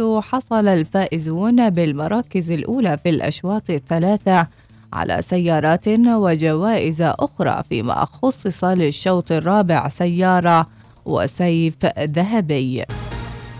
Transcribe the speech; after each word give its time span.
حصل 0.00 0.68
الفائزون 0.68 1.70
بالمراكز 1.70 2.50
الأولى 2.52 2.98
في 3.02 3.08
الأشواط 3.08 3.70
الثلاثة 3.70 4.46
على 4.92 5.22
سيارات 5.22 5.88
وجوائز 6.08 7.02
أخرى 7.02 7.62
فيما 7.68 8.04
خصص 8.04 8.64
للشوط 8.64 9.32
الرابع 9.32 9.88
سيارة 9.88 10.66
وسيف 11.04 11.74
ذهبي. 11.98 12.84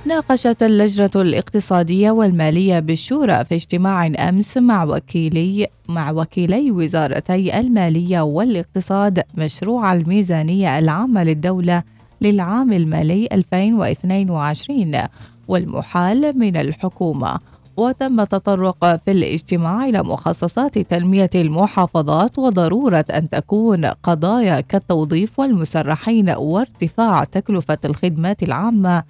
ناقشت 0.07 0.62
اللجنة 0.62 1.11
الاقتصادية 1.17 2.11
والمالية 2.11 2.79
بالشورى 2.79 3.45
في 3.45 3.55
اجتماع 3.55 4.07
أمس 4.07 4.57
مع 4.57 4.84
وكيلي 4.84 5.66
مع 5.89 6.11
وكيلي 6.11 6.71
وزارتي 6.71 7.61
المالية 7.61 8.21
والاقتصاد 8.21 9.23
مشروع 9.34 9.93
الميزانية 9.93 10.79
العامة 10.79 11.25
للدولة 11.25 11.82
للعام 12.21 12.73
المالي 12.73 13.29
2022 13.32 14.93
والمحال 15.49 16.39
من 16.39 16.57
الحكومة 16.57 17.39
وتم 17.77 18.21
التطرق 18.21 18.96
في 19.04 19.11
الاجتماع 19.11 19.85
إلى 19.85 20.03
مخصصات 20.03 20.79
تنمية 20.79 21.31
المحافظات 21.35 22.39
وضرورة 22.39 23.04
أن 23.14 23.29
تكون 23.31 23.85
قضايا 23.85 24.61
كالتوظيف 24.61 25.39
والمسرحين 25.39 26.31
وارتفاع 26.31 27.25
تكلفة 27.25 27.79
الخدمات 27.85 28.43
العامة 28.43 29.03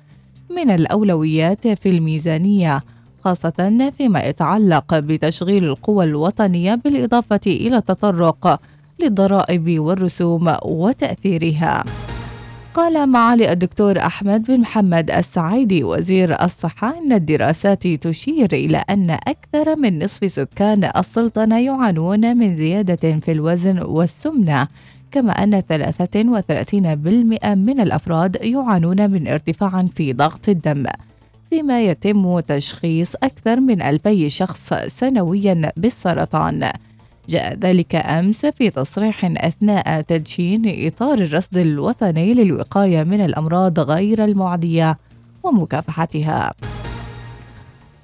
من 0.51 0.71
الأولويات 0.71 1.69
في 1.69 1.89
الميزانية 1.89 2.83
خاصة 3.25 3.91
فيما 3.99 4.21
يتعلق 4.21 4.99
بتشغيل 4.99 5.65
القوى 5.65 6.05
الوطنية 6.05 6.75
بالإضافة 6.75 7.41
إلى 7.47 7.77
التطرق 7.77 8.61
للضرائب 9.01 9.81
والرسوم 9.81 10.57
وتأثيرها. 10.65 11.85
قال 12.77 13.09
معالي 13.09 13.53
الدكتور 13.53 13.99
أحمد 13.99 14.43
بن 14.43 14.61
محمد 14.61 15.11
السعيدي 15.11 15.85
وزير 15.85 16.45
الصحة 16.45 16.99
أن 16.99 17.13
الدراسات 17.13 17.87
تشير 17.87 18.53
إلى 18.53 18.85
أن 18.91 19.11
أكثر 19.11 19.77
من 19.77 20.05
نصف 20.05 20.33
سكان 20.33 20.91
السلطنة 20.97 21.59
يعانون 21.59 22.37
من 22.37 22.57
زيادة 22.57 23.19
في 23.21 23.33
الوزن 23.33 23.83
والسمنة 23.83 24.69
كما 25.13 25.33
أن 25.33 25.63
33% 25.63 27.47
من 27.47 27.81
الأفراد 27.81 28.37
يعانون 28.41 29.11
من 29.11 29.29
ارتفاع 29.29 29.87
في 29.95 30.13
ضغط 30.13 30.49
الدم 30.49 30.87
فيما 31.51 31.83
يتم 31.83 32.41
تشخيص 32.41 33.15
أكثر 33.15 33.61
من 33.61 33.83
ألفي 33.83 34.31
شخص 34.31 34.75
سنويا 34.75 35.73
بالسرطان. 35.77 36.71
جاء 37.29 37.55
ذلك 37.55 37.95
أمس 37.95 38.47
في 38.47 38.71
تصريح 38.71 39.25
أثناء 39.25 40.01
تدشين 40.01 40.87
إطار 40.87 41.19
الرصد 41.19 41.57
الوطني 41.57 42.35
للوقاية 42.35 43.03
من 43.03 43.21
الأمراض 43.21 43.81
غير 43.81 44.25
المعدية 44.25 44.99
ومكافحتها. 45.43 46.53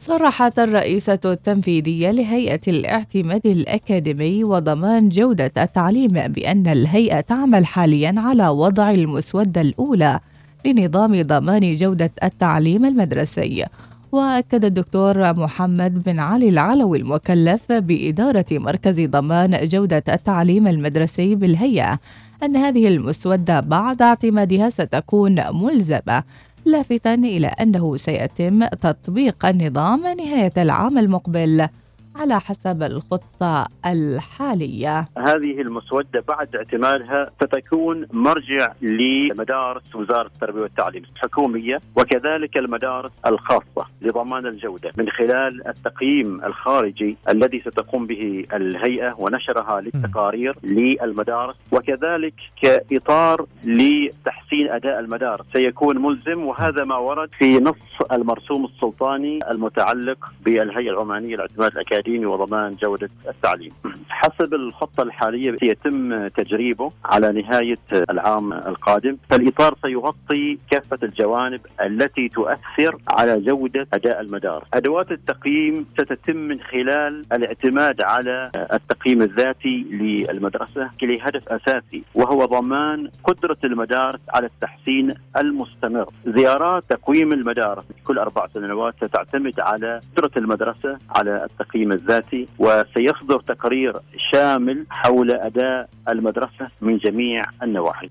صرحت 0.01 0.59
الرئيسة 0.59 1.21
التنفيذية 1.25 2.11
لهيئة 2.11 2.61
الاعتماد 2.69 3.47
الأكاديمي 3.47 4.45
وضمان 4.45 5.09
جودة 5.09 5.53
التعليم 5.59 6.13
بأن 6.13 6.67
الهيئة 6.67 7.21
تعمل 7.21 7.67
حاليا 7.67 8.15
على 8.17 8.49
وضع 8.49 8.91
المسودة 8.91 9.61
الأولى 9.61 10.21
لنظام 10.67 11.23
ضمان 11.23 11.75
جودة 11.77 12.11
التعليم 12.23 12.85
المدرسي 12.85 13.65
وأكد 14.13 14.65
الدكتور 14.65 15.33
محمد 15.35 16.03
بن 16.03 16.19
علي 16.19 16.49
العلوي 16.49 16.99
المكلف 16.99 17.73
بإدارة 17.73 18.47
مركز 18.51 19.01
ضمان 19.01 19.69
جودة 19.69 20.03
التعليم 20.09 20.67
المدرسي 20.67 21.35
بالهيئة 21.35 21.99
أن 22.43 22.57
هذه 22.57 22.89
المسودة 22.89 23.61
بعد 23.61 24.03
اعتمادها 24.03 24.71
ستكون 24.71 25.41
ملزمة 25.53 26.23
لافتا 26.65 27.15
إلى 27.15 27.47
أنه 27.47 27.97
سيتم 27.97 28.67
تطبيق 28.67 29.47
النظام 29.47 30.01
نهاية 30.07 30.53
العام 30.57 30.99
المقبل. 30.99 31.69
على 32.17 32.41
حسب 32.41 32.83
الخطة 32.83 33.67
الحالية. 33.87 35.09
هذه 35.19 35.61
المسودة 35.61 36.25
بعد 36.29 36.57
اعتمادها 36.57 37.31
ستكون 37.43 38.07
مرجع 38.13 38.73
لمدارس 38.83 39.95
وزارة 39.95 40.27
التربية 40.27 40.61
والتعليم 40.63 41.03
الحكومية 41.17 41.81
وكذلك 41.97 42.57
المدارس 42.57 43.13
الخاصة 43.27 43.87
لضمان 44.03 44.47
الجودة 44.47 44.93
من 44.97 45.09
خلال 45.09 45.69
التقييم 45.69 46.45
الخارجي 46.45 47.17
الذي 47.29 47.61
ستقوم 47.61 48.07
به 48.07 48.45
الهيئة 48.53 49.15
ونشرها 49.19 49.81
للتقارير 49.81 50.57
للمدارس 50.63 51.57
وكذلك 51.73 52.35
كإطار 52.63 53.47
لتحسين 53.65 54.69
أداء 54.69 55.01
المدارس. 55.01 55.45
سيكون 55.53 55.99
ملزم 55.99 56.45
وهذا 56.45 56.85
ما 56.85 56.97
ورد 56.97 57.29
في 57.39 57.59
نص 57.59 58.13
المرسوم 58.13 58.65
السلطاني 58.65 59.39
المتعلق 59.51 60.33
بالهيئة 60.45 60.91
العمانية 60.91 61.35
للاعتماد 61.35 61.73
الأكاديمي. 61.73 62.02
التعليمي 62.03 62.27
وضمان 62.27 62.77
جودة 62.83 63.11
التعليم. 63.29 63.73
حسب 64.09 64.55
الخطة 64.55 65.03
الحالية 65.03 65.57
سيتم 65.61 66.29
تجريبه 66.29 66.93
على 67.05 67.33
نهاية 67.33 67.79
العام 68.11 68.53
القادم. 68.53 69.17
فالإطار 69.31 69.75
سيغطي 69.83 70.59
كافة 70.71 70.99
الجوانب 71.03 71.61
التي 71.85 72.29
تؤثر 72.29 72.97
على 73.19 73.41
جودة 73.41 73.87
أداء 73.95 74.21
المدارس 74.21 74.67
أدوات 74.75 75.13
التقييم 75.13 75.87
ستتم 75.93 76.37
من 76.37 76.61
خلال 76.61 77.25
الاعتماد 77.33 78.03
على 78.03 78.51
التقييم 78.73 79.23
الذاتي 79.23 79.87
للمدرسة 79.91 80.91
لهدف 81.03 81.49
أساسي 81.49 82.03
وهو 82.15 82.45
ضمان 82.45 83.11
قدرة 83.25 83.59
المدارس 83.65 84.21
على 84.35 84.47
التحسين 84.47 85.15
المستمر. 85.37 86.07
زيارات 86.27 86.85
تقويم 86.89 87.33
المدارس 87.33 87.85
كل 88.05 88.19
أربع 88.19 88.47
سنوات 88.55 88.95
ستعتمد 89.05 89.61
على 89.61 90.01
قدرة 90.17 90.31
المدرسة 90.37 90.99
على 91.17 91.45
التقييم 91.45 91.92
الذاتي 91.93 92.49
وسيصدر 92.59 93.41
تقرير 93.41 93.97
شامل 94.33 94.87
حول 94.91 95.31
أداء 95.31 95.89
المدرسة 96.09 96.69
من 96.81 96.99
جميع 96.99 97.43
النواحي. 97.63 98.11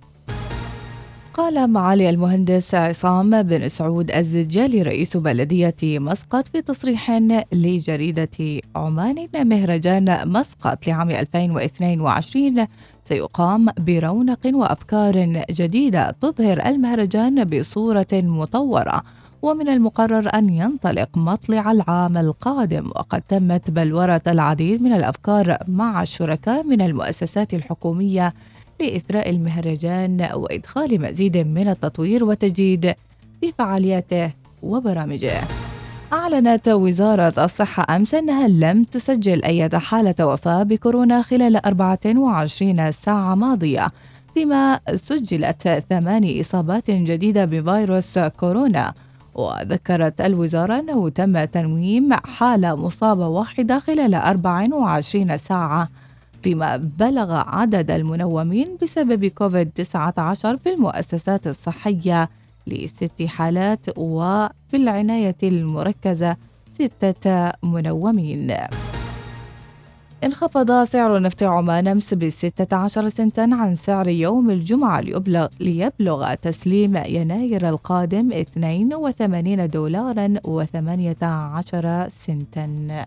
قال 1.34 1.68
معالي 1.68 2.10
المهندس 2.10 2.76
عصام 2.76 3.44
بن 3.44 3.68
سعود 3.68 4.12
الزجالي 4.12 4.82
رئيس 4.82 5.18
بلدية 5.18 5.76
مسقط 5.84 6.48
في 6.48 6.62
تصريح 6.62 7.12
لجريدة 7.54 8.62
عمان 8.76 9.28
أن 9.36 9.48
مهرجان 9.50 10.32
مسقط 10.32 10.88
لعام 10.88 11.10
2022 11.10 12.68
سيقام 13.06 13.68
برونق 13.78 14.40
وأفكار 14.54 15.44
جديدة 15.52 16.12
تظهر 16.22 16.66
المهرجان 16.66 17.44
بصورة 17.44 18.08
مطورة 18.14 19.04
ومن 19.42 19.70
المقرر 19.70 20.30
أن 20.34 20.50
ينطلق 20.50 21.10
مطلع 21.16 21.72
العام 21.72 22.18
القادم 22.18 22.90
وقد 22.90 23.22
تمت 23.22 23.72
بلورة 23.72 24.22
العديد 24.28 24.82
من 24.82 24.94
الأفكار 24.94 25.58
مع 25.68 26.02
الشركاء 26.02 26.64
من 26.64 26.82
المؤسسات 26.82 27.54
الحكومية 27.54 28.34
لإثراء 28.80 29.30
المهرجان 29.30 30.30
وإدخال 30.34 31.02
مزيد 31.02 31.38
من 31.38 31.70
التطوير 31.70 32.24
والتجديد 32.24 32.96
في 33.42 33.54
فعالياته 33.58 34.32
وبرامجه. 34.64 35.42
أعلنت 36.14 36.70
وزارة 36.70 37.46
الصحة 37.46 37.96
أمس 37.96 38.14
أنها 38.14 38.48
لم 38.48 38.84
تسجل 38.84 39.44
أي 39.44 39.70
حالة 39.70 40.28
وفاة 40.28 40.64
بكورونا 40.64 41.22
خلال 41.22 41.66
24 41.66 42.92
ساعة 42.92 43.36
ماضية 43.36 43.92
فيما 44.34 44.80
سجلت 44.96 45.84
ثماني 45.90 46.42
إصابات 46.42 46.92
جديدة 46.92 47.46
بفيروس 47.46 48.20
كورونا 48.20 48.94
وذكرت 49.36 50.22
الوزارة 50.22 50.80
أنه 50.80 51.10
تم 51.10 51.44
تنويم 51.44 52.14
حالة 52.14 52.76
مصابة 52.76 53.28
واحدة 53.28 53.80
خلال 53.80 54.16
24 54.16 55.38
ساعة 55.38 55.90
فيما 56.44 56.78
بلغ 57.00 57.32
عدد 57.32 57.92
المنومين 57.92 58.78
بسبب 58.82 59.26
كوفيد-19 59.26 60.58
في 60.64 60.74
المؤسسات 60.74 61.48
الصحية 61.48 62.30
لست 62.68 63.24
حالات 63.26 63.98
وفي 63.98 64.74
العناية 64.74 65.38
المركزة 65.44 66.36
ستة 66.74 67.52
منومين. 67.64 68.54
انخفض 70.24 70.84
سعر 70.84 71.20
نفط 71.20 71.44
عمان 71.44 71.88
أمس 71.88 72.14
بستة 72.14 72.78
عشر 72.78 73.10
سنتا 73.10 73.42
عن 73.42 73.76
سعر 73.76 74.08
يوم 74.08 74.50
الجمعة 74.50 75.02
ليبلغ, 75.02 75.48
ليبلغ 75.60 76.34
تسليم 76.34 76.98
يناير 76.98 77.70
القادم 77.70 78.34
82 78.34 79.70
دولارا 79.70 80.34
و18 80.48 82.10
سنتا. 82.20 83.06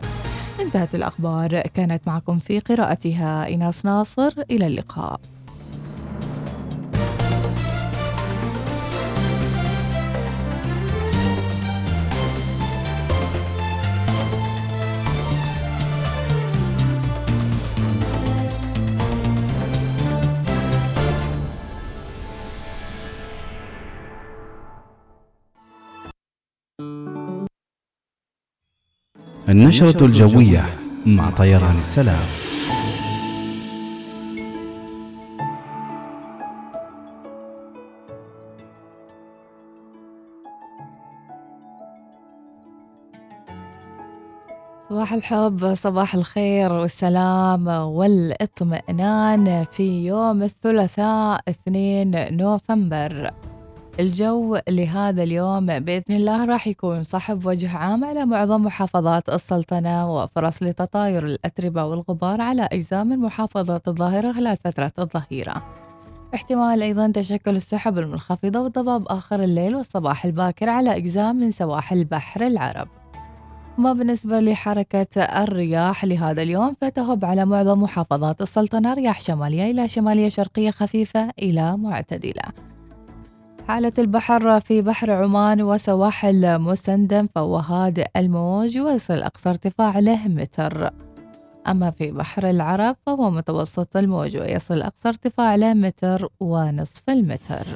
انتهت 0.60 0.94
الأخبار. 0.94 1.60
كانت 1.60 2.00
معكم 2.06 2.38
في 2.38 2.58
قراءتها 2.58 3.54
إناس 3.54 3.84
ناصر. 3.84 4.32
إلى 4.50 4.66
اللقاء. 4.66 5.20
النشرة 29.48 30.06
الجوية 30.06 30.64
مع 31.06 31.30
طيران 31.30 31.78
السلام. 31.78 32.26
صباح 44.88 45.12
الحب 45.12 45.74
صباح 45.74 46.14
الخير 46.14 46.72
والسلام 46.72 47.68
والإطمئنان 47.68 49.64
في 49.72 50.06
يوم 50.06 50.42
الثلاثاء 50.42 51.40
2 51.48 52.36
نوفمبر. 52.36 53.30
الجو 54.00 54.58
لهذا 54.68 55.22
اليوم 55.22 55.66
بإذن 55.66 56.16
الله 56.16 56.44
راح 56.44 56.66
يكون 56.66 57.02
صحب 57.02 57.46
وجه 57.46 57.76
عام 57.76 58.04
على 58.04 58.24
معظم 58.24 58.64
محافظات 58.64 59.28
السلطنة 59.28 60.14
وفرص 60.14 60.62
لتطاير 60.62 61.26
الأتربة 61.26 61.84
والغبار 61.84 62.40
على 62.40 62.68
أجزاء 62.72 63.04
من 63.04 63.18
محافظات 63.18 63.88
الظاهرة 63.88 64.32
خلال 64.32 64.56
فترة 64.64 64.92
الظهيرة. 64.98 65.62
احتمال 66.34 66.82
أيضا 66.82 67.10
تشكل 67.14 67.56
السحب 67.56 67.98
المنخفضة 67.98 68.60
والضباب 68.60 69.08
آخر 69.08 69.42
الليل 69.42 69.76
والصباح 69.76 70.24
الباكر 70.24 70.68
على 70.68 70.96
أجزاء 70.96 71.32
من 71.32 71.50
سواحل 71.50 72.04
بحر 72.04 72.46
العرب. 72.46 72.88
ما 73.78 73.92
بالنسبة 73.92 74.40
لحركة 74.40 75.20
الرياح 75.22 76.04
لهذا 76.04 76.42
اليوم 76.42 76.74
فتهب 76.80 77.24
على 77.24 77.44
معظم 77.44 77.82
محافظات 77.82 78.42
السلطنة 78.42 78.94
رياح 78.94 79.20
شمالية 79.20 79.70
إلى 79.70 79.88
شمالية 79.88 80.28
شرقية 80.28 80.70
خفيفة 80.70 81.30
إلى 81.38 81.76
معتدلة. 81.76 82.73
حالة 83.68 83.92
البحر 83.98 84.60
في 84.60 84.82
بحر 84.82 85.10
عمان 85.10 85.62
وسواحل 85.62 86.58
مسندم 86.58 87.26
فهو 87.34 87.56
هادئ 87.56 88.06
الموج 88.16 88.78
ويصل 88.78 89.22
أقصى 89.22 89.48
ارتفاع 89.48 89.98
له 89.98 90.28
متر. 90.28 90.90
أما 91.68 91.90
في 91.90 92.10
بحر 92.10 92.50
العرب 92.50 92.96
فهو 93.06 93.30
متوسط 93.30 93.96
الموج 93.96 94.36
ويصل 94.36 94.82
أقصى 94.82 95.08
ارتفاع 95.08 95.54
له 95.54 95.74
متر 95.74 96.28
ونصف 96.40 97.02
المتر. 97.08 97.66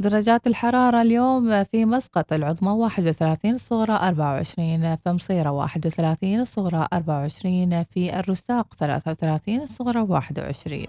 درجات 0.00 0.46
الحرارة 0.46 1.02
اليوم 1.02 1.64
في 1.64 1.84
مسقط 1.84 2.32
العظمى 2.32 2.70
31 2.70 3.54
الصغرى 3.54 3.92
24 3.92 4.96
في 4.96 5.10
مصيرة 5.10 5.50
31 5.50 6.40
الصغرى 6.40 6.88
24 6.92 7.84
في 7.84 8.18
الرستاق 8.18 8.74
33 8.74 9.60
الصغرى 9.60 10.00
21 10.00 10.86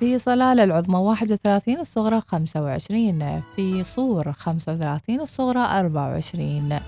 في 0.00 0.18
صلالة 0.18 0.64
العظمى 0.64 0.98
31 0.98 1.80
الصغرى 1.80 2.22
25 2.26 3.42
في 3.56 3.84
صور 3.84 4.32
35 4.32 5.20
الصغرى 5.20 5.58
24 5.58 6.78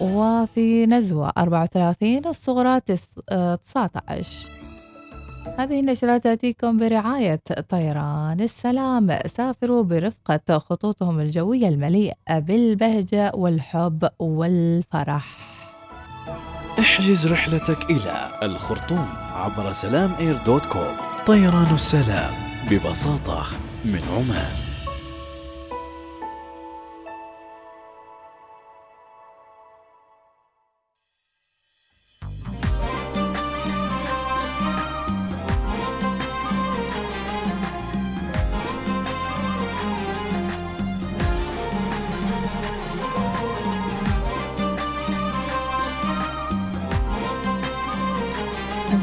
وفي 0.00 0.86
نزوة 0.86 1.32
34 1.38 2.26
الصغرى 2.26 2.80
19 2.80 4.48
هذه 5.58 5.80
النشرة 5.80 6.18
تأتيكم 6.18 6.78
برعاية 6.78 7.40
طيران 7.68 8.40
السلام. 8.40 9.18
سافروا 9.26 9.82
برفقة 9.82 10.58
خطوطهم 10.58 11.20
الجوية 11.20 11.68
المليئة 11.68 12.38
بالبهجة 12.38 13.32
والحب 13.34 14.08
والفرح. 14.18 15.36
احجز 16.78 17.26
رحلتك 17.26 17.90
إلى 17.90 18.28
الخرطوم 18.42 19.08
عبر 19.34 19.72
سلام 19.72 20.10
إير 20.20 20.36
دوت 20.46 20.66
كوم. 20.66 21.11
طيران 21.26 21.74
السلام 21.74 22.34
ببساطة 22.70 23.46
من 23.84 24.00
عمان. 24.16 24.71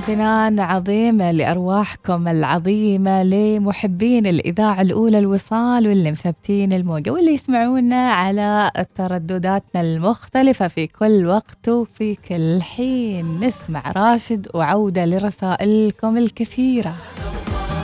امتنان 0.10 0.60
عظيم 0.60 1.22
لأرواحكم 1.22 2.28
العظيمة 2.28 3.24
لمحبين 3.24 4.28
الإذاعة 4.28 4.82
الأولى 4.82 5.20
الوصال 5.20 5.88
واللي 5.88 6.12
مثبتين 6.12 6.74
الموجة 6.74 7.10
واللي 7.10 7.34
يسمعونا 7.34 8.12
على 8.12 8.72
تردداتنا 8.96 9.82
المختلفة 9.82 10.68
في 10.68 10.88
كل 10.88 11.26
وقت 11.26 11.70
وفي 11.70 12.16
كل 12.16 12.62
حين. 12.62 13.40
نسمع 13.40 13.92
راشد 13.92 14.48
وعودة 14.54 15.06
لرسائلكم 15.06 16.18
الكثيرة. 16.18 16.94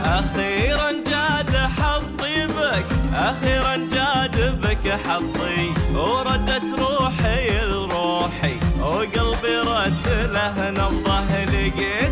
أخيرا 0.06 0.92
جاد 0.92 1.56
حظي 1.56 2.48
بك 2.48 2.86
أخيرا 3.14 3.76
جاد 3.76 4.62
بك 4.62 4.92
حظي 4.92 5.70
وردت 5.96 6.80
روحي 6.80 7.66
لروحي 7.70 8.56
وقلبي 8.82 9.56
رد 9.68 10.08
له 10.34 10.70
نبضه 10.70 11.44
لقيتك 11.46 12.05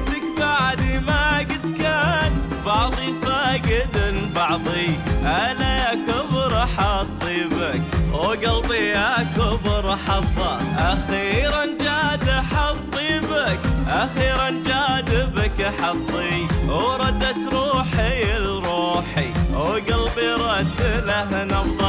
وقلبي 20.13 20.43
رد 20.43 20.81
له 21.07 21.43
نبضه 21.43 21.82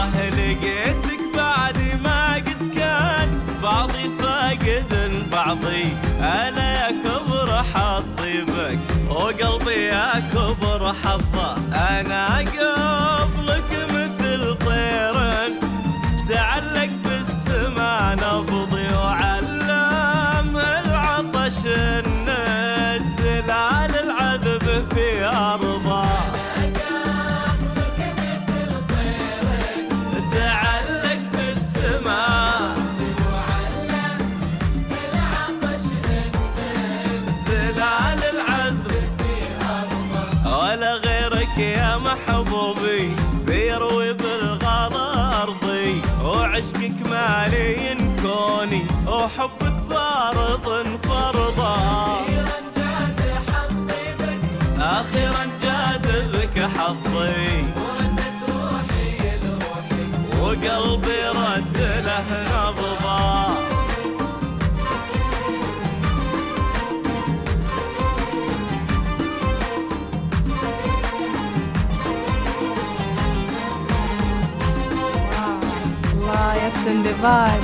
السندباد 76.75 77.63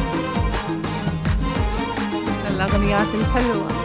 الأغنيات 2.50 3.06
الحلوة 3.14 3.79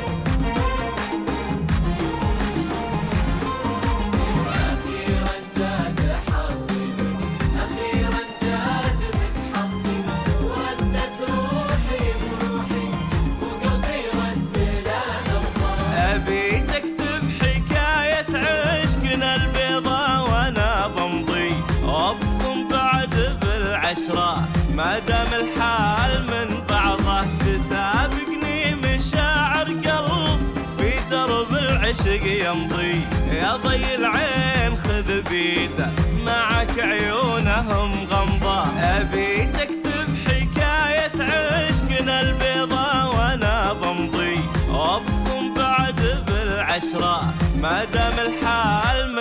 ما 24.75 24.99
دام 24.99 25.27
الحال 25.33 26.23
من 26.23 26.63
بعضه 26.69 27.25
تسابقني 27.39 28.75
مشاعر 28.75 29.67
قلب 29.67 30.53
في 30.77 30.91
درب 31.11 31.53
العشق 31.53 32.25
يمضي. 32.25 33.01
يا 33.31 33.55
ضي 33.55 33.95
العين 33.95 34.77
خذ 34.77 35.21
بيده 35.29 35.89
معك 36.25 36.79
عيونهم 36.79 38.07
غمضة. 38.11 38.63
أبي 38.79 39.45
تكتب 39.45 40.07
حكاية 40.27 41.23
عشقنا 41.23 42.21
البيضة 42.21 43.09
وأنا 43.09 43.73
بمضي. 43.73 44.39
وابصم 44.69 45.53
بعد 45.53 46.23
بالعشرة 46.27 47.33
ما 47.61 47.85
دام 47.93 48.13
الحال 48.19 49.11
من 49.11 49.14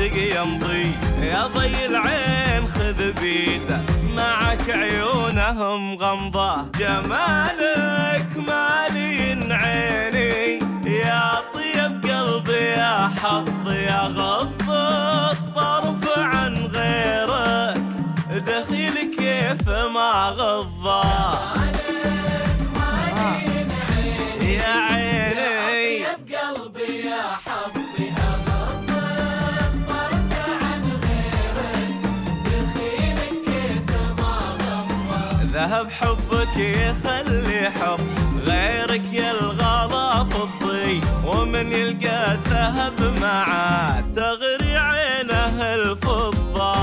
العشق 0.00 0.40
يمضي. 0.40 0.92
يا 1.22 1.46
ضي 1.46 1.86
العين 1.86 2.68
خذ 2.68 3.12
بيده. 3.20 3.80
معك 4.16 4.70
عيونهم 4.70 5.94
غمضة. 5.94 6.66
جمالك 6.78 8.28
مالين 8.48 9.52
عيني. 9.52 10.58
يا 10.86 11.42
طيب 11.54 12.04
قلبي 12.04 12.52
يا 12.52 13.10
حظ 13.22 13.68
يا 13.72 14.02
غض 14.06 14.59
ومن 41.60 41.72
يلقى 41.72 42.32
الذهب 42.32 43.20
معاه 43.20 44.00
تغري 44.16 44.76
عينه 44.76 45.62
الفضة 45.74 46.74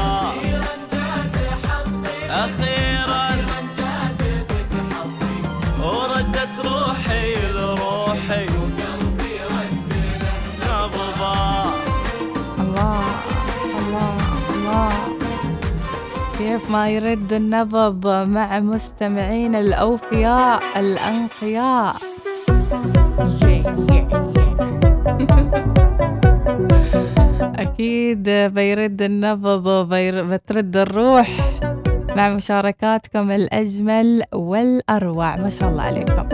أخيرا 2.29 3.29
وردت 5.83 6.65
روحي 6.65 7.51
لروحي 7.53 8.45
نبضة 10.61 11.35
الله 12.59 13.03
الله 13.79 14.15
الله 14.53 14.91
كيف 16.37 16.69
ما 16.69 16.89
يرد 16.89 17.33
النبض 17.33 18.07
مع 18.07 18.59
مستمعين 18.59 19.55
الأوفياء 19.55 20.63
الأنقياء. 20.75 21.95
أكيد 28.07 28.29
بيرد 28.53 29.01
النبض 29.01 29.67
وبترد 29.67 30.77
الروح 30.77 31.29
مع 32.15 32.29
مشاركاتكم 32.29 33.31
الأجمل 33.31 34.23
والأروع. 34.33 35.35
ما 35.35 35.49
شاء 35.49 35.69
الله 35.69 35.83
عليكم. 35.83 36.27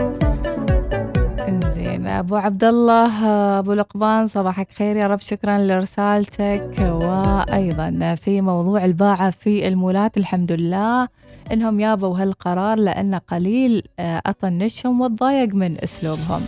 إنزين 1.48 2.06
أبو 2.06 2.36
عبد 2.36 2.64
الله 2.64 3.26
أبو 3.58 3.72
لقبان 3.72 4.26
صباحك 4.26 4.68
خير 4.72 4.96
يا 4.96 5.06
رب. 5.06 5.20
شكرا 5.20 5.58
لرسالتك. 5.58 6.70
وأيضا 6.80 8.14
في 8.14 8.40
موضوع 8.40 8.84
الباعة 8.84 9.30
في 9.30 9.68
المولات 9.68 10.16
الحمد 10.16 10.52
لله 10.52 11.08
إنهم 11.52 11.80
يابوا 11.80 12.18
هالقرار 12.18 12.78
لأن 12.78 13.14
قليل 13.14 13.82
آه، 13.98 14.22
أطنشهم 14.26 15.00
واتضايق 15.00 15.54
من 15.54 15.76
أسلوبهم. 15.84 16.40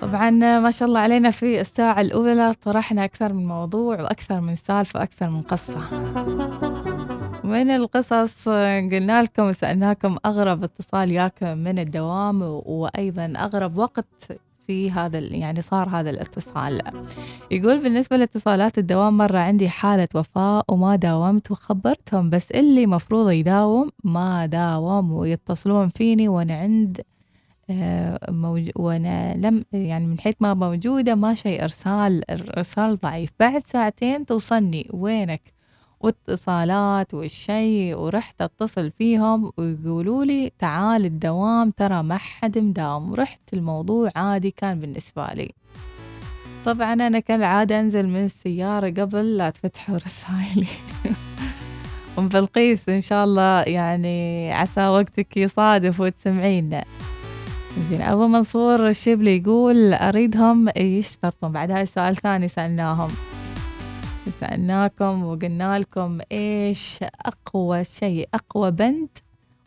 طبعا 0.00 0.30
ما 0.30 0.70
شاء 0.70 0.88
الله 0.88 1.00
علينا 1.00 1.30
في 1.30 1.60
الساعة 1.60 2.00
الأولى 2.00 2.52
طرحنا 2.62 3.04
أكثر 3.04 3.32
من 3.32 3.46
موضوع 3.46 4.00
وأكثر 4.00 4.40
من 4.40 4.56
سالفة 4.56 5.00
وأكثر 5.00 5.30
من 5.30 5.42
قصة. 5.42 5.80
من 7.44 7.70
القصص 7.70 8.48
قلنا 8.92 9.22
لكم 9.22 9.42
وسألناكم 9.42 10.16
أغرب 10.26 10.64
اتصال 10.64 11.12
ياكم 11.12 11.58
من 11.58 11.78
الدوام 11.78 12.42
وأيضا 12.42 13.32
أغرب 13.36 13.78
وقت 13.78 14.32
في 14.66 14.90
هذا 14.90 15.18
يعني 15.18 15.62
صار 15.62 15.88
هذا 15.88 16.10
الاتصال. 16.10 16.82
يقول 17.50 17.78
بالنسبة 17.82 18.16
لاتصالات 18.16 18.78
الدوام 18.78 19.16
مرة 19.16 19.38
عندي 19.38 19.68
حالة 19.68 20.08
وفاة 20.14 20.62
وما 20.68 20.96
داومت 20.96 21.50
وخبرتهم 21.50 22.30
بس 22.30 22.50
اللي 22.50 22.86
مفروض 22.86 23.30
يداوم 23.30 23.90
ما 24.04 24.46
داوم 24.46 25.12
ويتصلون 25.12 25.88
فيني 25.88 26.28
وأنا 26.28 26.54
عند 26.54 27.00
موج... 28.28 28.70
وأنا 28.76 29.34
لم 29.34 29.64
يعني 29.72 30.06
من 30.06 30.20
حيث 30.20 30.34
ما 30.40 30.54
موجودة 30.54 31.14
ما 31.14 31.34
شيء 31.34 31.62
ارسال 31.62 32.30
الارسال 32.30 32.96
ضعيف. 33.00 33.30
بعد 33.40 33.62
ساعتين 33.66 34.26
توصلني 34.26 34.88
وينك؟ 34.92 35.56
واتصالات 36.00 37.14
والشيء 37.14 37.96
ورحت 37.96 38.42
أتصل 38.42 38.90
فيهم 38.90 39.52
ويقولوا 39.56 40.24
لي 40.24 40.52
تعال 40.58 41.04
الدوام 41.04 41.70
ترى 41.70 42.02
ما 42.02 42.16
حد 42.16 42.58
مداوم. 42.58 43.14
رحت 43.14 43.40
الموضوع 43.52 44.10
عادي 44.16 44.50
كان 44.50 44.80
بالنسبة 44.80 45.26
لي. 45.26 45.52
طبعا 46.64 46.92
أنا 46.92 47.18
كالعادة 47.18 47.80
أنزل 47.80 48.06
من 48.06 48.24
السيارة 48.24 48.90
قبل 48.90 49.36
لا 49.36 49.50
تفتحوا 49.50 49.96
رسائلي. 49.96 50.66
ام 52.18 52.28
بلقيس 52.28 52.88
إن 52.88 53.00
شاء 53.00 53.24
الله 53.24 53.62
يعني 53.62 54.52
عسى 54.52 54.86
وقتك 54.86 55.36
يصادف 55.36 56.00
وتسمعينا. 56.00 56.84
زين 57.80 58.02
أبو 58.02 58.26
منصور 58.26 58.88
الشبلي 58.88 59.36
يقول 59.36 59.94
أريدهم 59.94 60.68
يشترطون 60.76 61.52
بعد 61.52 61.70
هاي 61.70 61.86
سؤال 61.86 62.16
ثاني 62.16 62.48
سألناهم. 62.48 63.10
سألناكم 64.40 65.24
وقلنا 65.24 65.78
لكم 65.78 66.18
إيش 66.32 66.98
أقوى 67.02 67.84
شيء 67.84 68.28
أقوى 68.34 68.70
بند 68.70 69.08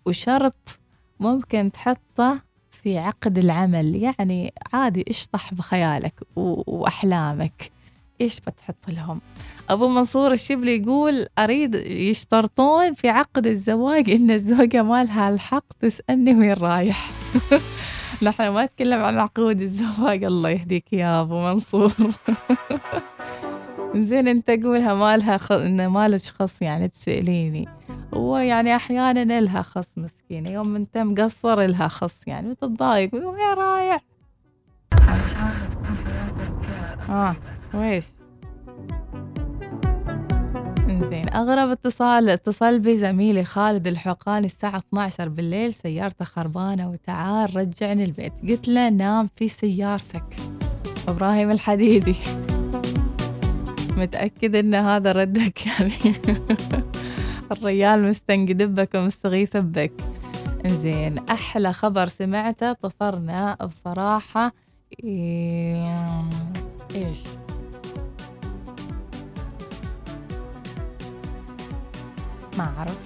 وشرط 0.06 0.80
ممكن 1.20 1.72
تحطه 1.72 2.42
في 2.84 2.98
عقد 2.98 3.38
العمل؟ 3.38 3.96
يعني 3.96 4.54
عادي 4.74 5.06
اشطح 5.10 5.54
بخيالك 5.54 6.14
و- 6.36 6.64
وأحلامك؟ 6.78 7.72
إيش 8.22 8.40
بتحط 8.40 8.90
لهم؟ 8.90 9.22
أبو 9.70 9.88
منصور 9.88 10.32
الشبلي 10.32 10.76
يقول 10.82 11.28
أريد 11.40 11.76
يشترطون 11.86 12.94
في 12.94 13.10
عقد 13.10 13.48
الزواج 13.48 14.10
إن 14.10 14.32
الزوجة 14.32 14.84
ما 14.84 15.04
لها 15.04 15.30
الحق 15.30 15.66
تسألني 15.80 16.34
وين 16.36 16.54
رايح. 16.54 17.10
نحن 18.24 18.48
ما 18.48 18.66
نتكلم 18.66 19.04
عن 19.04 19.20
عقود 19.20 19.62
الزواج 19.62 20.24
الله 20.24 20.50
يهديك 20.50 20.94
يا 20.94 21.22
أبو 21.22 21.42
منصور. 21.42 21.94
زين 23.96 24.28
أنت 24.28 24.50
قولها 24.50 24.94
ما 24.94 25.18
لها 25.18 25.38
خ... 25.38 25.52
إن 25.52 25.88
ما 25.88 26.08
لك 26.08 26.22
خص 26.22 26.62
يعني 26.62 26.88
تسأليني. 26.88 27.68
هو 28.14 28.38
يعني 28.38 28.76
أحيانا 28.76 29.42
لها 29.42 29.62
خص 29.62 29.90
مسكينة 29.98 30.50
يوم 30.50 30.76
أنت 30.76 30.98
مقصر 30.98 31.62
لها 31.62 31.88
خص 31.88 32.28
يعني 32.28 32.50
وتتضايق 32.50 33.16
وين 33.16 33.54
رايح؟ 33.58 34.04
آه 37.10 37.36
ويش 37.74 38.06
زين. 41.10 41.30
أغرب 41.30 41.70
اتصال 41.70 42.30
اتصل 42.30 42.80
بي 42.80 42.98
زميلي 42.98 43.44
خالد 43.44 43.88
الحقاني 43.88 44.46
الساعة 44.46 44.78
12 44.78 45.30
بالليل 45.30 45.74
سيارته 45.74 46.26
خربانة 46.26 46.90
وتعال 46.90 47.56
رجعني 47.56 48.04
البيت. 48.04 48.34
قلت 48.50 48.68
له 48.68 48.90
نام 48.90 49.30
في 49.36 49.48
سيارتك. 49.48 50.36
إبراهيم 51.08 51.52
الحديدي. 51.52 52.16
متأكد 53.98 54.56
إن 54.56 54.76
هذا 54.76 55.12
ردك 55.12 55.66
يعني. 55.66 55.94
الريال 57.52 58.04
مستنقد 58.04 58.76
بك 58.76 58.96
ومستغيث 58.96 59.58
بك. 59.58 59.94
زين 60.66 61.16
أحلى 61.18 61.74
خبر 61.74 62.08
سمعته 62.08 62.74
طفرنا 62.74 63.58
بصراحة. 63.66 64.54
إيه... 65.04 66.20
ما 72.60 72.74
أعرف. 72.78 73.00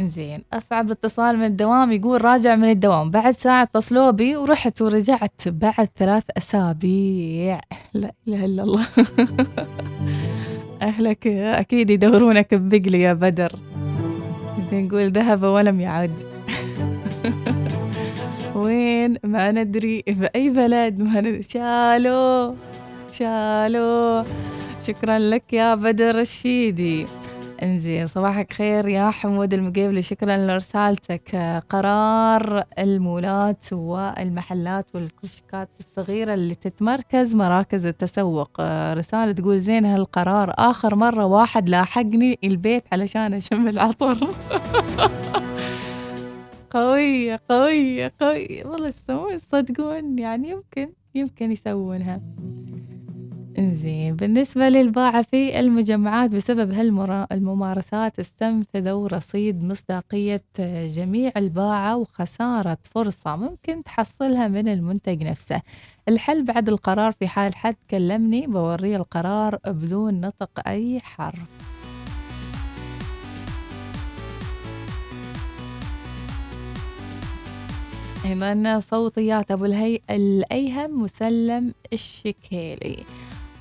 زين 0.00 0.42
أصعب 0.52 0.90
اتصال 0.90 1.38
من 1.38 1.44
الدوام 1.44 1.92
يقول 1.92 2.24
راجع 2.24 2.56
من 2.56 2.70
الدوام. 2.70 3.10
بعد 3.10 3.34
ساعة 3.34 3.62
اتصلوا 3.62 4.10
بي 4.10 4.36
ورحت 4.36 4.82
ورجعت 4.82 5.48
بعد 5.48 5.88
ثلاث 5.96 6.24
أسابيع. 6.36 7.60
لا 7.94 8.12
إله 8.28 8.44
إلا 8.44 8.62
الله. 8.62 8.86
أهلك 10.82 11.26
أكيد 11.26 11.90
يدورونك 11.90 12.54
ببقلي 12.54 13.00
يا 13.00 13.12
بدر. 13.12 13.52
زين 14.70 14.86
نقول 14.86 15.12
ذهب 15.12 15.42
ولم 15.42 15.80
يعد. 15.80 16.10
وين؟ 18.54 19.16
ما 19.24 19.50
ندري. 19.50 20.04
بأي 20.06 20.50
بلد؟ 20.50 21.02
ما 21.02 21.20
ندري. 21.20 21.42
شالو 21.42 22.54
شالو. 23.12 24.24
شكرا 24.86 25.18
لك 25.18 25.52
يا 25.52 25.74
بدر 25.74 26.20
الشيدي. 26.20 27.06
إنزين. 27.62 28.06
صباحك 28.06 28.52
خير 28.52 28.88
يا 28.88 29.10
حمود 29.10 29.54
المقيبلي. 29.54 30.02
شكرا 30.02 30.36
لرسالتك. 30.36 31.34
آه، 31.34 31.58
قرار 31.58 32.64
المولات 32.78 33.72
والمحلات 33.72 34.86
والكشكات 34.94 35.68
الصغيرة 35.80 36.34
اللي 36.34 36.54
تتمركز 36.54 37.34
مراكز 37.34 37.86
التسوق. 37.86 38.50
آه، 38.60 38.94
رسالة 38.94 39.32
تقول 39.32 39.60
زين 39.60 39.84
هالقرار 39.84 40.54
آخر 40.58 40.94
مرة 40.94 41.26
واحد 41.26 41.68
لاحقني 41.68 42.38
البيت 42.44 42.84
علشان 42.92 43.34
أشم 43.34 43.68
العطر 43.68 44.18
قوية 46.70 47.40
قوية 47.50 48.12
قوية 48.20 48.64
والله 48.66 48.90
تصدقون 49.36 50.18
يعني 50.18 50.50
يمكن 50.50 50.92
يمكن 51.14 51.52
يسوونها. 51.52 52.20
إنزين 53.58 54.16
بالنسبة 54.16 54.68
للباعة 54.68 55.22
في 55.22 55.60
المجمعات 55.60 56.30
بسبب 56.30 56.72
هالممارسات 56.72 58.18
استنفذوا 58.18 59.08
رصيد 59.08 59.64
مصداقية 59.64 60.42
جميع 60.86 61.32
الباعة 61.36 61.96
وخسارة 61.96 62.78
فرصة 62.82 63.36
ممكن 63.36 63.82
تحصلها 63.82 64.48
من 64.48 64.68
المنتج 64.68 65.22
نفسه. 65.22 65.62
الحل 66.08 66.44
بعد 66.44 66.68
القرار 66.68 67.12
في 67.12 67.28
حال 67.28 67.54
حد 67.54 67.76
كلمني 67.90 68.46
بوريه 68.46 68.96
القرار 68.96 69.58
بدون 69.66 70.20
نطق 70.20 70.68
أي 70.68 71.00
حرف. 71.00 71.72
أيضا 78.24 78.80
صوتيات 78.80 79.50
أبو 79.50 79.64
الهي 79.64 80.00
الأيهم 80.10 81.02
مسلم 81.02 81.74
الشكيلي. 81.92 82.96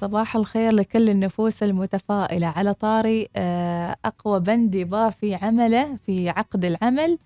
صباح 0.02 0.36
الخير 0.36 0.72
لكل 0.72 1.10
النفوس 1.10 1.64
المتفائلة. 1.64 2.48
على 2.48 2.74
طاري 2.74 3.30
آه، 3.36 3.96
أقوى 4.06 4.40
بند 4.40 4.76
يضاف 4.76 5.18
في 5.18 5.36
عمله 5.36 5.98
في 6.06 6.30
عقد 6.30 6.66
العمل 6.66 7.18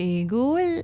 يقول 0.00 0.82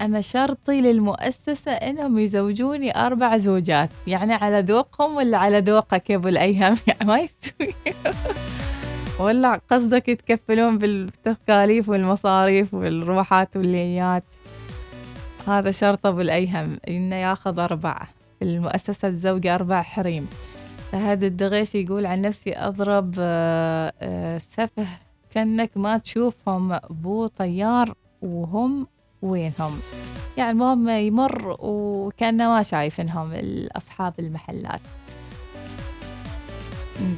أنا 0.00 0.20
شرطي 0.20 0.80
للمؤسسة 0.80 1.72
إنهم 1.72 2.18
يزوجوني 2.18 2.96
أربع 2.96 3.36
زوجات. 3.36 3.90
يعني 4.06 4.34
على 4.34 4.60
ذوقهم 4.60 5.16
ولا 5.16 5.38
على 5.38 5.58
ذوقك 5.58 6.10
يا 6.10 6.16
أبو 6.16 6.28
الأيهم 6.28 6.76
يعني 6.86 7.04
ما 7.04 7.18
يستوي 7.18 7.74
ولا 9.20 9.60
قصدك 9.70 10.08
يتكفلون 10.08 10.78
بالتكاليف 10.78 11.88
والمصاريف 11.88 12.74
والروحات 12.74 13.56
والليات. 13.56 14.24
هذا 15.46 15.70
شرط 15.70 16.06
أبو 16.06 16.20
الأيهم 16.20 16.78
إنه 16.88 17.16
ياخذ 17.16 17.58
أربعة. 17.58 18.17
المؤسسة 18.42 19.08
الزوجة 19.08 19.54
أربع 19.54 19.82
حريم. 19.82 20.26
فهذا 20.92 21.26
الدغيش 21.26 21.74
يقول 21.74 22.06
عن 22.06 22.22
نفسي 22.22 22.56
أضرب 22.56 23.14
آه، 23.18 23.92
آه، 24.00 24.38
سفه 24.38 24.86
كأنك 25.30 25.70
ما 25.76 25.98
تشوفهم 25.98 26.78
بو 26.90 27.26
طيار 27.26 27.94
وهم 28.22 28.86
وينهم. 29.22 29.72
يعني 30.36 30.50
المهم 30.50 30.88
يمر 30.88 31.56
وكأنه 31.60 32.48
ما 32.48 32.62
شايفنهم 32.62 33.32
أصحاب 33.76 34.14
المحلات. 34.18 34.80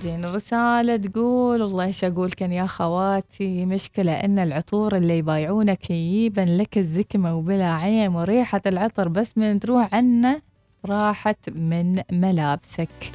زين 0.03 0.25
الرسالة 0.25 0.97
تقول 0.97 1.63
والله 1.63 1.85
إيش 1.85 2.05
أقول 2.05 2.31
كان 2.31 2.53
يا 2.53 2.67
خواتي؟ 2.67 3.67
مشكلة 3.67 4.13
إن 4.13 4.39
العطور 4.39 4.97
اللي 4.97 5.19
يبايعونك 5.19 5.91
يجيبن 5.91 6.57
لك 6.57 6.79
الزكمة 6.79 7.37
وبلا 7.37 7.75
عين 7.75 8.15
وريحة 8.15 8.61
العطر 8.67 9.09
بس 9.09 9.39
من 9.39 9.61
تروح 9.61 9.95
عنه 9.95 10.43
راحت 10.87 11.51
من 11.51 12.03
ملابسك. 12.13 13.13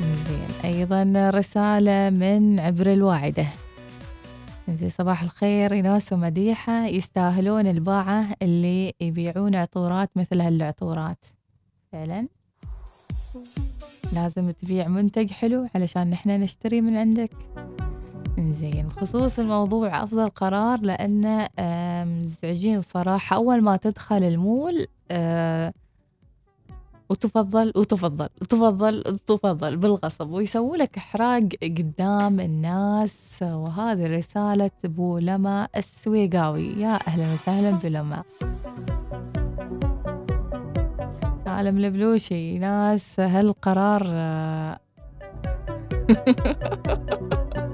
زين. 0.00 0.48
أيضا 0.64 1.30
رسالة 1.34 2.10
من 2.10 2.60
عبر 2.60 2.92
الواعدة. 2.92 3.46
زين 4.68 4.88
صباح 4.88 5.22
الخير 5.22 5.72
يناس 5.72 6.12
ومديحة. 6.12 6.86
يستاهلون 6.86 7.66
الباعة 7.66 8.34
اللي 8.42 8.94
يبيعون 9.00 9.54
عطورات 9.54 10.10
مثل 10.16 10.40
هالعطورات. 10.40 11.18
فعلا. 11.92 12.28
لازم 14.12 14.50
تبيع 14.50 14.88
منتج 14.88 15.30
حلو 15.30 15.68
علشان 15.74 16.10
نحنا 16.10 16.36
نشتري 16.36 16.80
من 16.80 16.96
عندك. 16.96 17.30
زين 18.38 18.88
بخصوص 18.88 19.38
الموضوع 19.38 20.02
أفضل 20.02 20.28
قرار 20.28 20.80
لأنه 20.80 21.48
مزعجين 22.04 22.82
صراحة. 22.82 23.36
أول 23.36 23.62
ما 23.62 23.76
تدخل 23.76 24.22
المول 24.22 24.86
آه، 25.10 25.72
وتفضل 27.10 27.72
وتفضل 27.76 28.28
وتفضل 28.42 29.04
وتفضل 29.06 29.76
بالغصب 29.76 30.30
ويسووا 30.30 30.76
لك 30.76 30.96
إحراج 30.96 31.54
قدام 31.62 32.40
الناس. 32.40 33.38
وهذه 33.42 34.06
رسالة 34.06 34.70
أبو 34.84 35.18
لما 35.18 35.68
السويقاوي. 35.76 36.80
يا 36.80 36.98
أهلا 37.06 37.22
وسهلا 37.22 37.70
بلما 37.70 38.22
عالم 41.46 41.78
البلوشي 41.78 42.58
ناس 42.58 43.20
هالقرار 43.20 44.02
آه، 44.06 44.78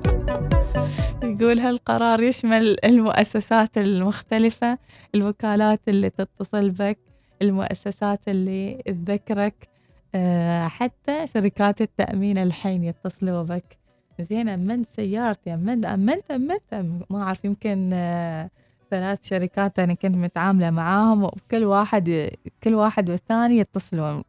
يقول 1.41 1.59
هالقرار 1.61 2.23
يشمل 2.23 2.77
المؤسسات 2.85 3.79
المختلفة 3.79 4.79
الوكالات 5.15 5.81
اللي 5.89 6.11
تتصل 6.11 6.71
بك 6.71 6.99
المؤسسات 7.43 8.29
اللي 8.29 8.83
تذكرك 8.87 9.69
آه، 10.15 10.69
حتى 10.69 11.27
شركات 11.27 11.81
التأمين 11.81 12.39
الحين 12.39 12.85
يتصلوا 12.85 13.43
بك. 13.43 13.79
زين 14.21 14.49
أمنت 14.49 14.89
سيارتي؟ 14.97 15.55
أمنت 15.55 15.87
أمنت 15.87 16.31
أمنت 16.31 16.75
ما 17.11 17.23
أعرف 17.23 17.45
يمكن 17.45 17.91
آه، 17.95 18.51
ثلاث 18.91 19.29
شركات 19.29 19.79
أنا 19.79 19.95
كنت 19.95 20.17
متعاملة 20.17 20.71
معاهم 20.71 21.25
وكل 21.25 21.65
واحد 21.65 22.31
كل 22.65 22.75
واحد 22.75 23.11
والثاني 23.11 23.59
يتصلون. 23.59 24.25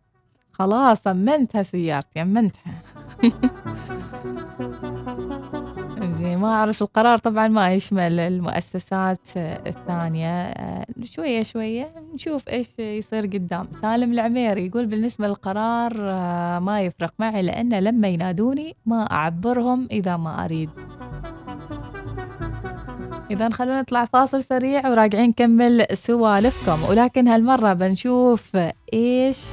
خلاص 0.52 1.08
أمنتها 1.08 1.64
سيارتي؟ 1.64 2.22
أمنتها 2.22 2.82
زين 6.26 6.38
ما 6.38 6.48
أعرف 6.48 6.82
القرار 6.82 7.18
طبعا 7.18 7.48
ما 7.48 7.74
يشمل 7.74 8.20
المؤسسات 8.20 9.20
الثانية. 9.38 10.54
شوية 11.04 11.44
شوية 11.44 11.92
نشوف 12.14 12.50
إيش 12.50 12.80
يصير 12.80 13.26
قدام. 13.26 13.68
سالم 13.82 14.14
العميري 14.14 14.66
يقول 14.66 14.86
بالنسبة 14.86 15.28
للقرار 15.28 15.94
ما 16.60 16.82
يفرق 16.82 17.14
معي 17.20 17.42
لأن 17.42 17.74
لما 17.74 18.08
ينادوني 18.08 18.76
ما 18.86 19.12
أعبرهم 19.12 19.88
إذا 19.92 20.18
ما 20.18 20.46
أريد. 20.46 20.70
إذا 23.32 23.50
خلونا 23.50 23.82
نطلع 23.82 24.06
فاصل 24.06 24.44
سريع 24.44 24.90
وراجعين 24.90 25.30
نكمل 25.30 25.86
سوالفكم. 25.94 26.90
ولكن 26.90 27.28
هالمرة 27.28 27.74
بنشوف 27.74 28.58
إيش 28.94 29.46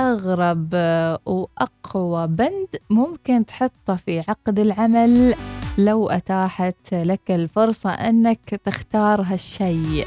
أغرب 0.00 0.74
وأقوى 1.26 2.26
بند 2.26 2.68
ممكن 2.90 3.46
تحطه 3.46 3.96
في 3.96 4.20
عقد 4.28 4.58
العمل 4.58 5.34
لو 5.78 6.08
أتاحت 6.10 6.94
لك 6.94 7.30
الفرصة 7.30 7.90
أنك 7.90 8.54
تختار 8.64 9.22
هالشيء. 9.22 10.06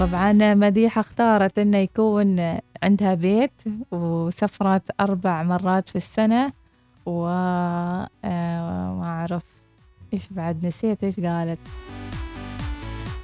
طبعا 0.00 0.54
مديحة 0.54 1.00
اختارت 1.00 1.58
أنه 1.58 1.78
يكون 1.78 2.58
عندها 2.82 3.14
بيت 3.14 3.62
وسفرت 3.90 5.00
أربع 5.00 5.42
مرات 5.42 5.88
في 5.88 5.96
السنة 5.96 6.52
وما 7.06 8.08
آه، 8.24 9.02
أعرف 9.02 9.44
إيش 10.14 10.28
بعد 10.30 10.66
نسيت 10.66 11.04
إيش 11.04 11.20
قالت. 11.20 11.58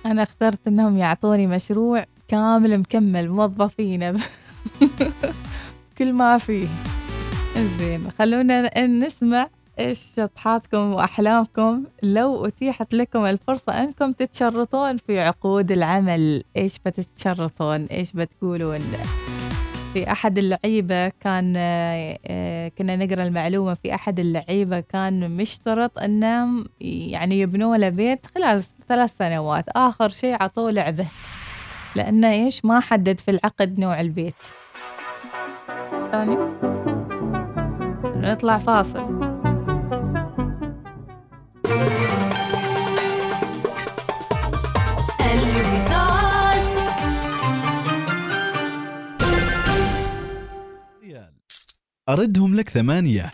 أنا 0.07 0.23
اخترت 0.23 0.67
إنهم 0.69 0.97
يعطوني 0.97 1.47
مشروع 1.47 2.05
كامل 2.29 2.79
مكمل 2.79 3.31
موظفين. 3.31 4.21
كل 5.99 6.13
ما 6.13 6.39
فيه. 6.39 6.69
زين 7.79 8.11
خلونا 8.19 8.87
نسمع 8.87 9.49
إيش 9.79 10.01
شطحاتكم 10.17 10.93
وأحلامكم. 10.93 11.85
لو 12.03 12.47
أتيحت 12.47 12.95
لكم 12.95 13.27
الفرصة 13.27 13.73
أنكم 13.73 14.13
تتشرطون 14.13 14.97
في 14.97 15.21
عقود 15.21 15.73
العمل 15.73 16.45
إيش 16.57 16.79
بتتشرطون؟ 16.87 17.85
إيش 17.85 18.13
بتقولون؟ 18.13 18.81
في 19.93 20.13
أحد 20.13 20.39
اللعيبة 20.39 21.09
كان 21.09 21.55
آه، 21.57 22.69
كنا 22.69 22.97
نقرأ 22.97 23.23
المعلومة 23.23 23.75
في 23.75 23.95
أحد 23.95 24.21
اللعيبة 24.21 24.81
كان 24.81 25.31
مشترط 25.31 25.99
إنهم 25.99 26.65
يعني 26.81 27.41
يبنوا 27.41 27.77
له 27.77 27.89
بيت 27.89 28.27
خلال 28.35 28.65
ثلاث 28.89 29.17
سنوات. 29.17 29.65
آخر 29.69 30.09
شيء 30.09 30.43
عطوه 30.43 30.71
لعبة. 30.71 31.07
لأنه 31.97 32.31
إيش؟ 32.31 32.65
ما 32.65 32.81
حدد 32.81 33.21
في 33.21 33.31
العقد 33.31 33.79
نوع 33.79 34.01
البيت. 34.01 34.35
ثاني. 36.13 36.37
نطلع 38.05 38.59
فاصل. 38.59 39.27
أردهم 52.09 52.55
لك 52.55 52.69
ثمانية. 52.69 53.31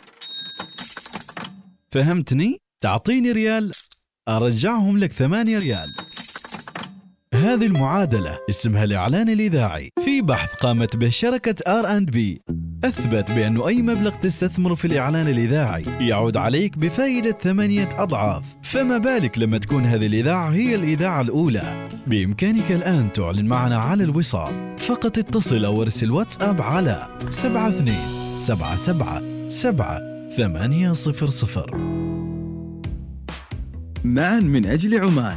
فهمتني؟ 1.91 2.59
تعطيني 2.81 3.33
ريال 3.33 3.73
أرجعهم 4.29 4.99
لك 4.99 5.13
ثمانية 5.13 5.59
ريال. 5.59 6.02
هذه 7.35 7.67
المعادلة 7.67 8.39
اسمها 8.51 8.85
الإعلان 8.85 9.29
الإذاعي. 9.29 9.91
في 10.05 10.23
بحث 10.23 10.55
قامت 10.55 10.97
به 10.97 11.09
شركة 11.09 11.55
R 11.79 11.97
and 11.97 12.11
B. 12.11 12.41
أثبت 12.85 13.31
بأنه 13.31 13.69
أي 13.69 13.83
مبلغ 13.83 14.15
تستثمر 14.15 14.75
في 14.75 14.85
الإعلان 14.85 15.29
الإذاعي 15.29 15.85
يعود 16.01 16.37
عليك 16.37 16.79
بفائدة 16.79 17.39
ثمانية 17.43 17.89
أضعاف. 17.99 18.57
فما 18.63 18.99
بالك 18.99 19.39
لما 19.39 19.59
تكون 19.59 19.85
هذه 19.85 20.07
الإذاعة 20.07 20.49
هي 20.49 20.75
الإذاعة 20.75 21.21
الأولى؟ 21.21 21.89
بإمكانك 22.07 22.73
الآن 22.73 23.13
تعلن 23.13 23.47
معنا 23.47 23.77
على 23.77 24.05
الوصال. 24.05 24.79
فقط 24.79 25.19
اتصل 25.19 25.65
أو 25.65 25.83
ارسل 25.83 26.11
واتساب 26.11 26.63
على 26.63 27.09
72 27.23 28.37
77 28.37 29.51
7 29.51 29.99
800 30.37 30.93
معا 34.05 34.41
من 34.41 34.67
أجل 34.67 35.01
عمان. 35.01 35.37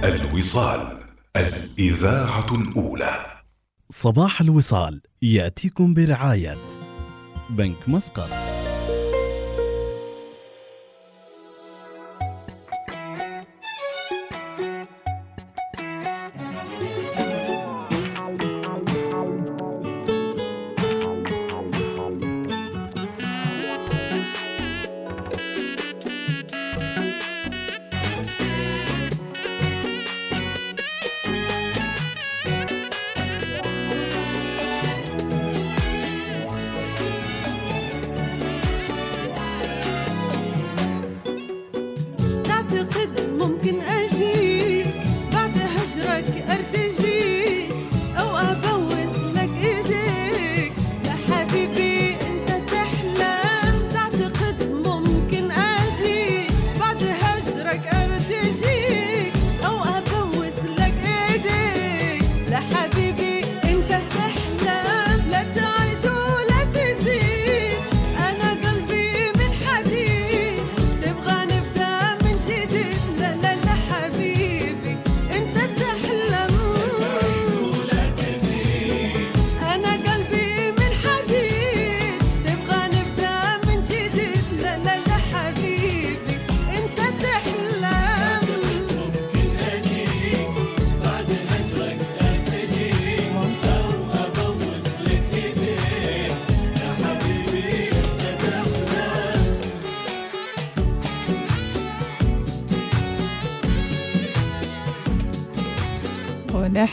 الوصال. 0.03 0.98
الإذاعة 1.35 2.55
الأولى. 2.55 3.25
صباح 3.89 4.41
الوصال 4.41 5.01
يأتيكم 5.21 5.93
برعاية 5.93 6.57
بنك 7.49 7.89
مسقط. 7.89 8.58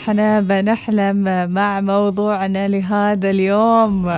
ونحن 0.07 0.41
بنحلم 0.47 1.51
مع 1.51 1.81
موضوعنا 1.81 2.67
لهذا 2.67 3.29
اليوم. 3.29 4.13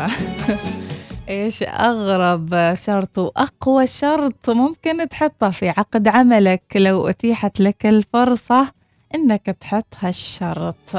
إيش 1.30 1.64
أغرب 1.64 2.74
شرط 2.74 3.18
وأقوى 3.18 3.88
شرط 3.88 4.50
ممكن 4.50 5.10
تحطه 5.10 5.50
في 5.50 5.70
عقد 5.70 6.08
عملك 6.08 6.64
لو 6.76 7.08
أتيحت 7.08 7.60
لك 7.60 7.86
الفرصة؟ 7.86 8.79
إنك 9.16 9.46
تحط 9.46 9.96
هالشرط. 10.00 10.96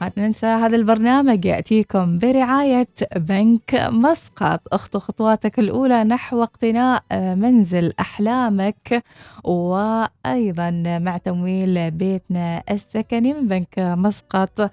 ما 0.00 0.08
تنسى 0.08 0.46
هذا 0.46 0.76
البرنامج 0.76 1.44
يأتيكم 1.44 2.18
برعاية 2.18 2.88
بنك 3.16 3.88
مسقط. 3.90 4.60
اخطو 4.72 4.98
خطواتك 4.98 5.58
الأولى 5.58 6.04
نحو 6.04 6.42
اقتناء 6.42 7.02
منزل 7.12 7.92
أحلامك 8.00 9.04
وأيضا 9.44 10.70
مع 11.02 11.16
تمويل 11.16 11.90
بيتنا 11.90 12.62
السكني 12.70 13.32
من 13.32 13.48
بنك 13.48 13.78
مسقط. 13.78 14.70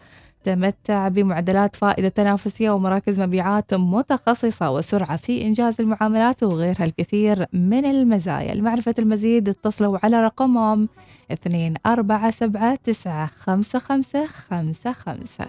تمتع 0.48 1.08
بمعدلات 1.08 1.76
فائدة 1.76 2.10
تنافسية 2.10 2.70
ومراكز 2.70 3.20
مبيعات 3.20 3.74
متخصصة 3.74 4.72
وسرعة 4.72 5.18
في 5.18 5.42
إنجاز 5.42 5.82
المعاملات 5.82 6.44
وغيرها 6.44 6.86
الكثير 6.86 7.46
من 7.54 7.86
المزايا. 7.86 8.54
لمعرفة 8.54 8.96
المزيد 9.00 9.50
اتصلوا 9.50 9.98
على 10.04 10.24
رقمهم 10.24 10.90
اثنين 11.32 11.74
أربعة 11.86 12.32
سبعة 12.32 12.76
تسعة 12.84 13.28
خمسة 13.28 13.80
خمسة 13.80 14.28
خمسة 14.28 14.92
خمسة. 14.92 15.46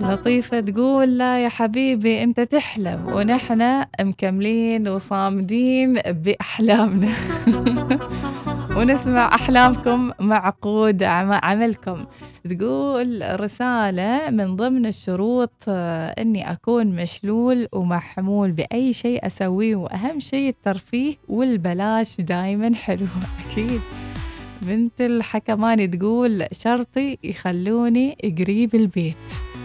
لطيفة 0.00 0.60
تقول 0.60 1.18
لا 1.18 1.44
يا 1.44 1.48
حبيبي 1.48 2.22
أنت 2.22 2.40
تحلم 2.40 3.06
ونحن 3.12 3.84
مكملين 4.00 4.88
وصامدين 4.88 5.92
بأحلامنا. 5.94 7.08
ونسمع 8.76 9.34
أحلامكم 9.34 10.10
مع 10.20 10.46
عقود 10.46 11.02
عم- 11.02 11.38
عملكم. 11.42 12.04
تقول 12.50 13.40
رسالة 13.40 14.30
من 14.30 14.56
ضمن 14.56 14.86
الشروط 14.86 15.52
آه، 15.68 16.08
أني 16.18 16.52
أكون 16.52 16.86
مشلول 16.86 17.68
ومحمول 17.72 18.52
بأي 18.52 18.92
شيء 18.92 19.26
أسويه 19.26 19.76
وأهم 19.76 20.20
شيء 20.20 20.48
الترفيه 20.48 21.14
والبلاش 21.28 22.20
دايما 22.20 22.74
حلو. 22.74 23.06
أكيد. 23.50 23.80
بنت 24.62 25.00
الحكماني 25.00 25.86
تقول 25.86 26.46
شرطي 26.52 27.18
يخلوني 27.24 28.16
قريب 28.38 28.74
البيت. 28.74 29.16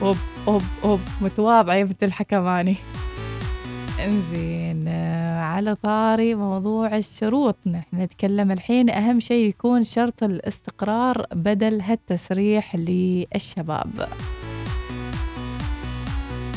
أوب 0.02 0.18
أوب 0.48 0.62
أوب. 0.84 1.00
متواضعة 1.22 1.76
يا 1.76 1.84
بنت 1.84 2.04
الحكماني. 2.04 2.76
انزين. 4.00 4.88
آه، 4.88 5.40
على 5.42 5.76
طاري 5.76 6.36
موضوع 6.36 6.98
الشروط. 6.98 7.58
نحن 7.66 8.02
نتكلم 8.02 8.52
الحين. 8.52 8.90
أهم 8.90 9.20
شيء 9.20 9.50
يكون 9.50 9.84
شرط 9.84 10.24
الاستقرار 10.24 11.26
بدل 11.32 11.82
هالتسريح 11.82 12.76
للشباب. 12.76 14.08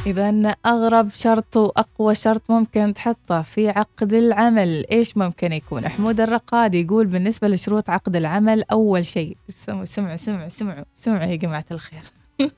إذا 0.07 0.55
أغرب 0.67 1.11
شرط 1.11 1.57
وأقوى 1.57 2.15
شرط 2.15 2.43
ممكن 2.49 2.95
تحطه 2.95 3.43
في 3.43 3.69
عقد 3.69 4.15
العمل. 4.15 4.85
إيش 4.93 5.17
ممكن 5.17 5.53
يكون؟ 5.53 5.89
حمود 5.89 6.21
الرقاد 6.21 6.75
يقول 6.75 7.07
بالنسبة 7.07 7.49
لشروط 7.49 7.91
عقد 7.91 8.17
العمل 8.17 8.63
أول 8.73 9.07
شيء 9.07 9.37
سمعوا 9.49 9.85
سمعوا 9.85 10.17
سمعوا 10.17 10.49
سمعوا 10.49 10.85
سمعوا 10.97 11.25
يا 11.25 11.37
جماعة 11.37 11.65
الخير. 11.71 12.03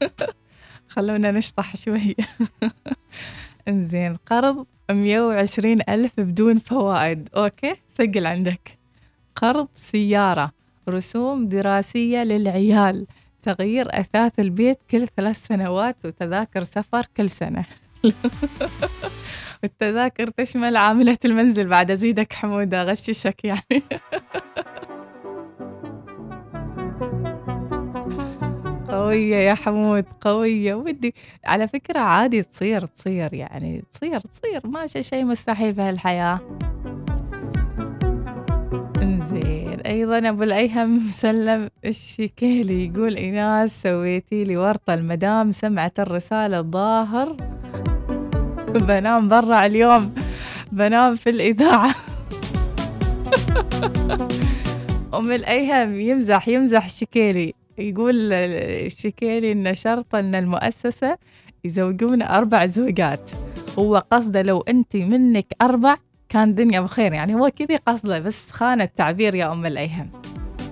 خلونا 0.88 1.30
نشطح 1.30 1.76
شوية 1.76 2.14
انزين 3.70 4.14
قرض 4.14 4.66
120 4.90 5.80
ألف 5.88 6.12
بدون 6.20 6.58
فوائد. 6.58 7.28
أوكي؟ 7.36 7.74
سجل 7.88 8.26
عندك. 8.26 8.78
قرض 9.36 9.68
سيارة 9.74 10.52
رسوم 10.88 11.48
دراسية 11.48 12.24
للعيال 12.24 13.06
تغيير 13.42 14.00
أثاث 14.00 14.40
البيت 14.40 14.78
كل 14.90 15.08
ثلاث 15.16 15.46
سنوات 15.46 15.96
وتذاكر 16.04 16.62
سفر 16.62 17.06
كل 17.16 17.30
سنة. 17.30 17.64
والتذاكر 19.62 20.30
تشمل 20.30 20.76
عاملة 20.76 21.18
المنزل. 21.24 21.66
بعد 21.66 21.90
أزيدك 21.90 22.32
حمودة 22.32 22.82
أغششك 22.82 23.44
يعني. 23.44 23.82
قوية 28.90 29.36
يا 29.36 29.54
حمود 29.54 30.04
قوية. 30.20 30.74
ودي 30.74 31.14
على 31.46 31.68
فكرة 31.68 31.98
عادي 31.98 32.42
تصير 32.42 32.86
تصير 32.86 33.34
يعني 33.34 33.84
تصير 33.92 34.20
تصير. 34.20 34.66
ما 34.66 34.86
شي 34.86 35.02
شيء 35.02 35.24
مستحيل 35.24 35.74
في 35.74 35.80
هالحياة. 35.80 36.40
إنزين 39.02 39.80
أيضا 39.80 40.28
أبو 40.28 40.42
الأيهم 40.42 41.06
مسلم 41.06 41.70
الشكيلي 41.84 42.86
يقول 42.86 43.16
إيناس 43.16 43.82
سويتي 43.82 44.44
لي 44.44 44.56
ورطة 44.56 44.94
المدام 44.94 45.52
سمعت 45.52 46.00
الرسالة 46.00 46.58
الظاهر 46.58 47.36
بنام 48.68 49.28
برا 49.28 49.66
اليوم 49.66 50.14
بنام 50.72 51.14
في 51.14 51.30
الإذاعة. 51.30 51.94
أم 55.14 55.32
الأيهم 55.32 56.00
يمزح 56.00 56.48
يمزح 56.48 56.84
الشكيلي 56.84 57.54
يقول 57.80 58.32
الشكيلي 58.32 59.52
إن 59.52 59.74
شرط 59.74 60.14
إن 60.14 60.34
المؤسسة 60.34 61.18
يزوجون 61.64 62.22
أربع 62.22 62.66
زوجات. 62.66 63.30
هو 63.78 64.02
قصده 64.12 64.42
لو 64.42 64.60
أنت 64.60 64.96
منك 64.96 65.46
أربع 65.62 65.96
كان 66.28 66.54
دنيا 66.54 66.80
بخير 66.80 67.12
يعني 67.12 67.34
هو 67.34 67.50
كذي 67.56 67.76
قصده 67.76 68.18
بس 68.18 68.52
خان 68.52 68.80
التعبير 68.80 69.34
يا 69.34 69.52
أم 69.52 69.66
الأيهم. 69.66 70.10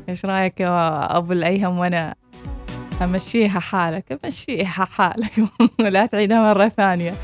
إيش 0.08 0.24
رأيك 0.24 0.60
يا 0.60 1.16
أبو 1.16 1.32
الأيهم؟ 1.32 1.78
وأنا 1.78 2.14
أمشيها 3.02 3.60
حالك 3.60 4.18
أمشيها 4.24 4.84
حالك. 4.84 5.32
ولا 5.80 6.06
تعيدها 6.06 6.40
مرة 6.40 6.68
ثانية. 6.68 7.14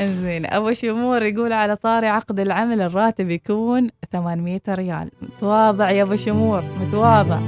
إنزين 0.00 0.46
أبو 0.46 0.72
شمور 0.72 1.22
يقول 1.22 1.52
على 1.52 1.76
طاري 1.76 2.06
عقد 2.06 2.40
العمل 2.40 2.80
الراتب 2.80 3.30
يكون 3.30 3.88
800 4.12 4.60
ريال. 4.68 5.10
متواضع 5.22 5.90
يا 5.90 6.02
أبو 6.02 6.16
شمور 6.16 6.64
متواضع. 6.80 7.38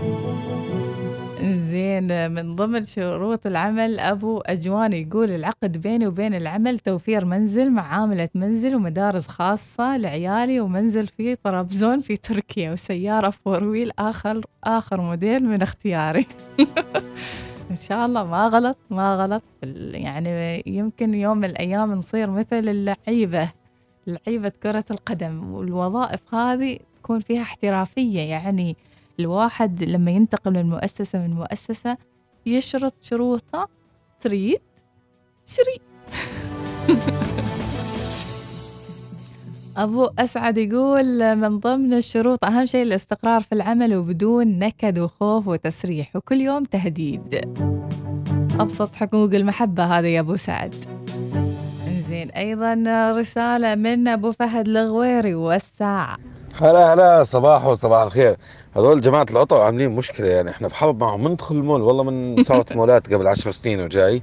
زين 1.42 2.30
من 2.30 2.56
ضمن 2.56 2.84
شروط 2.84 3.46
العمل 3.46 4.00
أبو 4.00 4.38
أجوان 4.38 4.92
يقول 4.92 5.30
العقد 5.30 5.78
بيني 5.78 6.06
وبين 6.06 6.34
العمل 6.34 6.78
توفير 6.78 7.24
منزل 7.24 7.70
مع 7.70 7.94
عاملة 7.94 8.28
منزل 8.34 8.74
ومدارس 8.74 9.28
خاصة 9.28 9.96
لعيالي 9.96 10.60
ومنزل 10.60 11.06
في 11.06 11.34
طرابزون 11.34 12.00
في 12.00 12.16
تركيا 12.16 12.72
وسيارة 12.72 13.30
four 13.30 13.64
wheel 13.64 13.90
آخر 13.98 14.40
آخر 14.64 15.00
موديل 15.00 15.44
من 15.44 15.62
اختياري. 15.62 16.26
إن 17.70 17.76
شاء 17.76 18.06
الله 18.06 18.24
ما 18.24 18.48
غلط 18.48 18.78
ما 18.90 19.16
غلط. 19.16 19.42
يعني 19.92 20.62
يمكن 20.66 21.14
يوم 21.14 21.38
من 21.38 21.44
الأيام 21.44 21.92
نصير 21.92 22.30
مثل 22.30 22.68
اللعيبة 22.68 23.48
لعيبة 24.06 24.52
كرة 24.62 24.84
القدم. 24.90 25.52
والوظائف 25.52 26.34
هذه 26.34 26.78
تكون 27.02 27.20
فيها 27.20 27.42
احترافية 27.42 28.20
يعني 28.20 28.76
الواحد 29.20 29.82
لما 29.82 30.10
ينتقل 30.10 30.52
من 30.52 30.70
مؤسسة 30.70 31.18
من 31.18 31.30
مؤسسة 31.30 31.96
يشرط 32.46 32.94
شروطه 33.02 33.68
تريد 34.20 34.60
شري. 35.46 35.78
أبو 39.76 40.08
أسعد 40.18 40.58
يقول 40.58 41.36
من 41.36 41.58
ضمن 41.58 41.94
الشروط 41.94 42.44
أهم 42.44 42.66
شيء 42.66 42.82
الاستقرار 42.82 43.40
في 43.40 43.52
العمل 43.54 43.94
وبدون 43.94 44.58
نكد 44.58 44.98
وخوف 44.98 45.48
وتسريح 45.48 46.16
وكل 46.16 46.40
يوم 46.40 46.64
تهديد. 46.64 47.40
أبسط 48.60 48.94
حقوق 48.94 49.34
المحبة 49.34 49.84
هذا 49.84 50.08
يا 50.08 50.20
أبو 50.20 50.36
سعد. 50.36 50.74
زين 52.08 52.30
أيضا 52.30 52.84
رسالة 53.12 53.74
من 53.74 54.08
أبو 54.08 54.32
فهد 54.32 54.68
الغويري 54.68 55.34
والساعة. 55.34 56.31
هلا 56.60 56.94
هلا 56.94 57.24
صباح 57.24 57.66
وصباح 57.66 58.02
الخير. 58.02 58.36
هذول 58.76 59.00
جماعة 59.00 59.26
العطا 59.30 59.64
عاملين 59.64 59.90
مشكلة 59.90 60.26
يعني. 60.28 60.50
إحنا 60.50 60.68
بحرب 60.68 61.00
معهم 61.00 61.28
ندخل 61.28 61.54
المول. 61.54 61.82
والله 61.82 62.04
من 62.04 62.42
صارت 62.42 62.72
مولات 62.76 63.14
قبل 63.14 63.26
عشر 63.26 63.50
سنين 63.50 63.80
وجاي. 63.80 64.22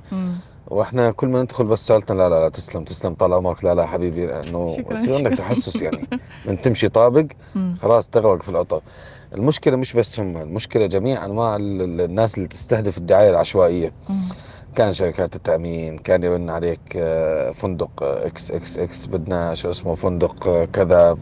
وإحنا 0.68 1.12
كل 1.12 1.28
ما 1.28 1.42
ندخل 1.42 1.65
بس 1.65 1.88
سالتنا 1.88 2.18
لا 2.18 2.30
لا 2.30 2.39
لا 2.42 2.50
تسلم 2.50 2.84
تسلم 2.84 3.13
طال 3.13 3.34
عمرك. 3.34 3.63
لا 3.63 3.76
لا 3.76 3.86
حبيبي 3.86 4.26
لأنه 4.26 4.65
يصير 4.92 5.15
عندك. 5.15 5.38
تحسس 5.38 5.82
يعني. 5.82 6.08
من 6.46 6.62
تمشي 6.62 6.89
طابق. 6.89 7.26
خلاص 7.82 8.08
تغرق 8.08 8.42
في 8.42 8.50
العطا 8.50 8.82
المشكلة 9.36 9.76
مش 9.76 9.94
بس 9.94 10.20
هم 10.20 10.38
المشكلة 10.38 10.86
جميع 10.86 11.26
أنواع 11.26 11.56
ال- 11.56 11.82
ال- 11.82 12.02
الناس 12.02 12.38
اللي 12.38 12.48
تستهدف 12.48 12.98
الدعاية 12.98 13.30
العشوائية. 13.30 13.92
كان 14.76 14.94
شركات 14.94 15.36
التأمين 15.36 15.98
كان 15.98 16.24
يرن 16.24 16.50
عليك 16.50 16.80
آه، 16.96 17.52
فندق 17.52 17.89
آه، 18.04 18.26
إكس 18.28 18.52
إكس 18.52 18.78
إكس 18.78 19.06
بدنا 19.08 19.54
شو 19.54 19.72
اسمه 19.72 19.96
فندق 19.96 20.48
آه، 20.48 20.65
كذا. 20.65 21.18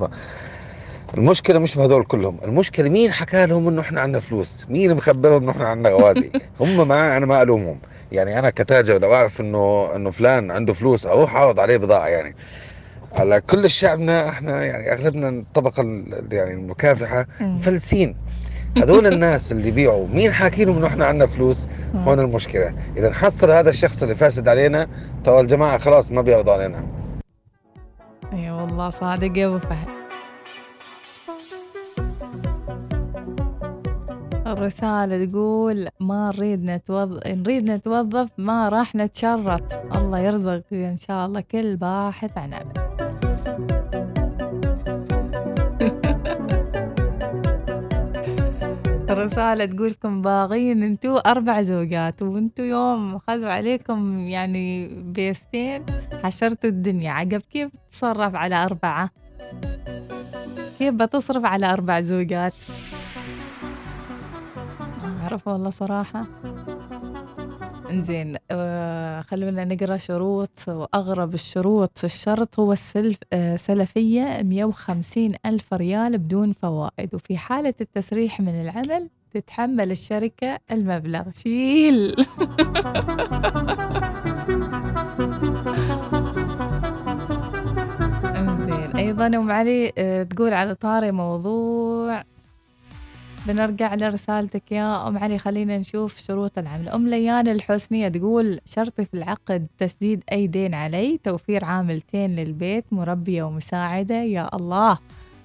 المشكلة 1.13 1.59
مش 1.59 1.75
بهذول 1.75 2.03
كلهم 2.03 2.37
المشكلة 2.43 2.89
مين 2.89 3.11
حكى 3.11 3.45
لهم 3.45 3.67
إنه 3.67 3.81
إحنا 3.81 4.01
عندنا 4.01 4.19
فلوس؟ 4.19 4.65
مين 4.69 4.95
مخبرهم 4.95 5.41
إنه 5.43 5.51
إحنا 5.51 5.67
عندنا 5.67 5.93
غوازي؟ 5.93 6.31
هم 6.61 6.87
ما 6.87 7.17
أنا 7.17 7.25
ما 7.25 7.41
ألومهم. 7.41 7.79
يعني 8.11 8.39
أنا 8.39 8.49
كتاجر 8.49 9.01
لو 9.01 9.13
أعرف 9.13 9.41
إنه 9.41 9.95
إنه 9.95 10.11
فلان 10.11 10.51
عنده 10.51 10.73
فلوس 10.73 11.05
أروح 11.07 11.35
اعرض 11.35 11.59
عليه 11.59 11.77
بضاعة 11.77 12.07
يعني. 12.07 12.35
على 13.13 13.41
كل 13.41 13.69
شعبنا 13.69 14.29
إحنا 14.29 14.63
يعني 14.65 14.93
أغلبنا 14.93 15.29
الطبقة 15.29 15.81
ال- 15.81 16.27
يعني 16.31 16.53
المكافحة 16.53 17.25
مفلسين 17.39 18.15
هذول 18.77 19.07
الناس 19.13 19.51
اللي 19.51 19.63
بيبيعوا 19.63 20.07
مين 20.07 20.33
حاكينهم 20.33 20.77
إنه 20.77 20.87
إحنا 20.87 21.05
عندنا 21.05 21.27
فلوس؟ 21.27 21.67
هون 21.95 22.19
المشكلة. 22.19 22.73
إذا 22.97 23.13
حصل 23.13 23.51
هذا 23.51 23.69
الشخص 23.69 24.03
اللي 24.03 24.15
فاسد 24.15 24.47
علينا 24.47 24.87
ترى 25.23 25.39
الجماعة 25.39 25.77
خلاص 25.77 26.11
ما 26.11 26.21
بيعرضوا 26.21 26.53
علينا. 26.53 26.87
اي 28.33 28.51
والله 28.51 28.89
صادق 28.89 29.37
يا 29.37 29.47
أبو 29.47 29.59
فهد. 29.59 29.96
الرسالة 34.57 35.25
تقول 35.25 35.89
ما 35.99 36.31
نريد 36.35 36.63
نتوظف 36.63 37.27
نريد 37.27 37.71
نتوظف 37.71 38.29
ما 38.37 38.69
راح 38.69 38.95
نتشرط. 38.95 39.95
الله 39.95 40.19
يرزق 40.19 40.63
إن 40.73 40.97
شاء 40.97 41.25
الله 41.25 41.41
كل 41.41 41.75
باحث 41.75 42.37
عن 42.37 42.53
عمل. 42.53 42.73
الرسالة 49.09 49.65
تقول 49.65 49.89
لكم 49.89 50.21
باغين 50.21 50.83
انتو 50.83 51.17
أربع 51.17 51.61
زوجات 51.61 52.21
وانتو 52.21 52.63
يوم 52.63 53.19
خذوا 53.19 53.49
عليكم 53.49 54.27
يعني 54.27 54.87
بيستين 54.87 55.85
حشرتوا 56.23 56.69
الدنيا. 56.69 57.11
عقب 57.11 57.41
كيف 57.51 57.71
تتصرف 57.89 58.35
على 58.35 58.55
أربعة؟ 58.55 59.09
كيف 60.79 60.93
بتصرف 60.93 61.45
على 61.45 61.73
أربع 61.73 62.01
زوجات؟ 62.01 62.53
أعرف 65.27 65.47
والله 65.47 65.69
صراحة. 65.69 66.25
إنزين 67.89 68.35
آه 68.51 69.21
خلونا 69.21 69.65
نقرأ 69.65 69.97
شروط. 69.97 70.59
وأغرب 70.67 71.33
الشروط 71.33 72.03
الشرط 72.03 72.59
هو 72.59 72.73
السلف 72.73 73.17
آه 73.33 73.55
سلفية 73.55 74.41
150 74.43 75.31
ألف 75.45 75.73
ريال 75.73 76.17
بدون 76.17 76.53
فوائد. 76.53 77.15
وفي 77.15 77.37
حالة 77.37 77.73
التسريح 77.81 78.39
من 78.39 78.61
العمل 78.61 79.09
تتحمل 79.33 79.91
الشركة 79.91 80.59
المبلغ. 80.71 81.31
شيل. 81.31 82.15
إنزين 88.37 88.95
أيضا 88.95 89.27
أم 89.27 89.51
علي 89.51 89.93
آه، 89.97 90.23
تقول 90.23 90.53
على 90.53 90.75
طاري 90.75 91.11
موضوع 91.11 92.23
بنرجع 93.47 93.95
لرسالتك 93.95 94.71
يا 94.71 95.07
أم 95.07 95.17
علي. 95.17 95.39
خلينا 95.39 95.77
نشوف 95.77 96.17
شروط 96.17 96.57
العمل. 96.57 96.89
أم 96.89 97.07
ليان 97.07 97.47
الحسنية 97.47 98.07
تقول 98.07 98.59
شرطي 98.65 99.05
في 99.05 99.13
العقد 99.13 99.67
تسديد 99.77 100.23
أي 100.31 100.47
دين 100.47 100.73
علي 100.73 101.19
توفير 101.23 101.65
عاملتين 101.65 102.35
للبيت 102.35 102.85
مربيه 102.91 103.43
ومساعدة. 103.43 104.23
يا 104.23 104.55
الله 104.55 104.99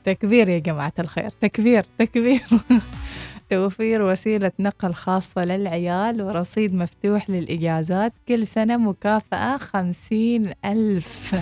تكبير 0.04 0.48
يا 0.48 0.58
جماعة 0.58 0.92
الخير. 0.98 1.30
تكبير 1.40 1.86
تكبير. 1.98 2.42
توفير 3.50 4.02
وسيلة 4.02 4.52
نقل 4.60 4.94
خاصة 4.94 5.44
للعيال 5.44 6.22
ورصيد 6.22 6.74
مفتوح 6.74 7.30
للإجازات. 7.30 8.12
كل 8.28 8.46
سنة 8.46 8.76
مكافأة 8.76 9.56
خمسين 9.56 10.52
ألف. 10.64 11.34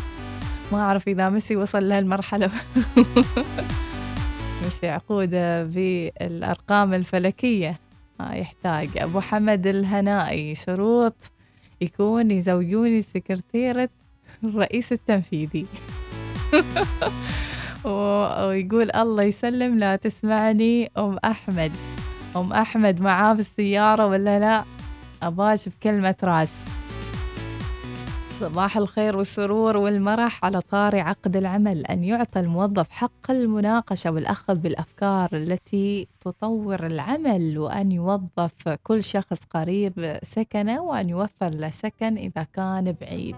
ما 0.73 0.79
أعرف 0.79 1.09
إذا 1.09 1.29
ميسي 1.29 1.57
وصل 1.57 1.88
لهالمرحلة. 1.88 2.51
ميسي 4.64 4.88
عقوده 4.88 5.64
بالأرقام 5.64 6.94
الفلكية. 6.94 7.81
ما 8.20 8.35
يحتاج 8.35 8.88
أبو 8.96 9.20
حمد 9.20 9.66
الهنائي. 9.66 10.55
شروط 10.55 11.16
يكون 11.81 12.31
يزوجوني 12.31 13.03
سكرتيرة 13.03 13.88
الرئيس 14.44 14.92
التنفيذي. 14.92 15.66
ويقول 17.85 18.90
الله 18.90 19.23
يسلم 19.23 19.79
لا 19.79 19.96
تسمعني 19.96 20.90
أم 20.99 21.18
أحمد. 21.25 21.73
أم 22.37 22.53
أحمد 22.53 23.01
معاه 23.01 23.33
بالسيارة 23.33 24.07
ولا 24.07 24.38
لا؟ 24.38 24.64
أباش 25.23 25.68
بكلمة 25.68 26.16
راس. 26.25 26.53
صباح 28.40 28.76
الخير 28.76 29.16
والسرور 29.16 29.76
والمرح 29.76 30.44
على 30.44 30.61
طاري 30.61 31.00
عقد 31.00 31.37
العمل 31.37 31.87
أن 31.87 32.05
يعطى 32.05 32.40
الموظف 32.40 32.90
حق 32.90 33.31
المناقشة 33.31 34.11
والأخذ 34.11 34.55
بالأفكار 34.55 35.29
التي 35.33 36.09
تطور 36.20 36.87
العمل 36.87 37.59
وأن 37.59 37.92
يوظف 37.92 38.68
كل 38.83 39.05
شخص 39.05 39.38
قريب 39.50 40.18
سكنه 40.22 40.83
وأن 40.83 41.09
يوفر 41.09 41.48
له 41.48 41.70
سكن 41.70 42.16
إذا 42.16 42.46
كان 42.53 42.94
بعيد. 43.00 43.37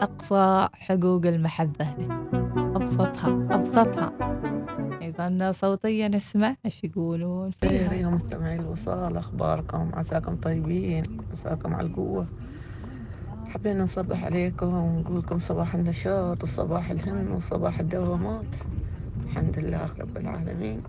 أقصى 0.00 0.68
حقوق 0.72 1.26
المحبة 1.26 1.88
أبسطها 2.56 3.46
أبسطها. 3.50 4.12
إذا 5.02 5.52
صوتيا 5.52 6.08
نسمع 6.08 6.54
إيش 6.64 6.84
يقولون. 6.84 7.50
خير 7.62 7.92
يا 7.92 8.06
مستمعي 8.06 8.56
الوصال 8.56 9.16
أخباركم؟ 9.16 9.90
عساكم 9.94 10.36
طيبين؟ 10.36 11.04
عساكم 11.30 11.74
على 11.74 11.86
القوة؟ 11.86 12.26
حبينا 13.56 13.82
نصبح 13.82 14.24
عليكم 14.24 14.74
ونقول 14.74 15.18
لكم 15.18 15.38
صباح 15.38 15.74
النشاط 15.74 16.42
وصباح 16.42 16.90
الهن 16.90 17.28
وصباح 17.32 17.80
الدوامات. 17.80 18.54
الحمد 19.24 19.58
لله 19.58 19.88
رب 20.00 20.16
العالمين. 20.16 20.82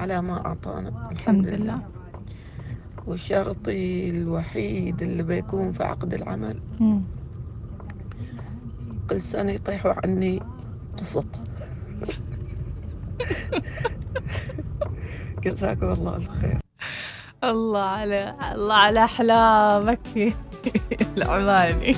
على 0.00 0.22
ما 0.22 0.46
أعطانا. 0.46 1.08
الحمد 1.10 1.48
لله. 1.48 1.78
والشرطي 3.06 4.10
الوحيد 4.10 5.02
اللي 5.02 5.22
بيكون 5.22 5.72
في 5.72 5.84
عقد 5.84 6.14
العمل. 6.14 6.60
مم. 6.80 7.02
كل 9.10 9.20
سنة 9.20 9.52
يطيحوا 9.52 9.92
عني 10.04 10.40
قسط 10.98 11.26
جزاكم 15.44 15.92
الله 15.92 16.16
الخير. 16.16 16.61
الله 17.44 17.80
على 17.80 18.34
الله 18.54 18.74
على 18.74 19.04
أحلامك. 19.04 20.00
العماني 21.16 21.96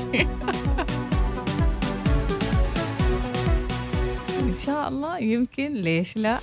إن 4.40 4.54
شاء 4.66 4.88
الله 4.88 5.18
يمكن 5.18 5.72
ليش 5.72 6.16
لا؟ 6.16 6.38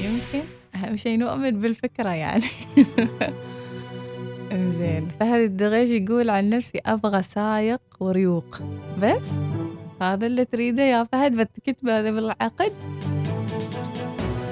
يمكن. 0.00 0.46
أهم 0.74 0.96
شيء 0.96 1.18
نؤمن 1.18 1.60
بالفكرة 1.60 2.10
يعني. 2.10 2.50
زين 4.78 5.08
فهد 5.20 5.40
الدغيش 5.40 5.90
يقول 5.90 6.30
عن 6.30 6.50
نفسي 6.50 6.80
أبغى 6.86 7.22
سايق 7.22 7.80
وريوق. 8.00 8.58
بس؟ 9.02 9.22
هذا 10.00 10.26
اللي 10.26 10.44
تريده 10.44 10.82
يا 10.82 11.08
فهد؟ 11.12 11.36
بتكتب 11.36 11.88
هذا 11.88 12.10
بالعقد. 12.10 12.72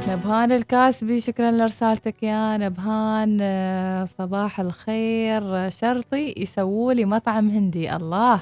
نبهان 0.09 0.53
الكاسبي 0.53 1.21
شكرا 1.21 1.51
لرسالتك 1.51 2.23
يا 2.23 2.57
نبهان. 2.57 3.39
آه، 3.43 4.05
صباح 4.05 4.61
الخير. 4.61 5.57
آه، 5.57 5.69
شرطي 5.69 6.35
يسووا 6.37 6.93
لي 6.93 7.05
مطعم 7.05 7.49
هندي 7.49 7.97
الله. 7.97 8.41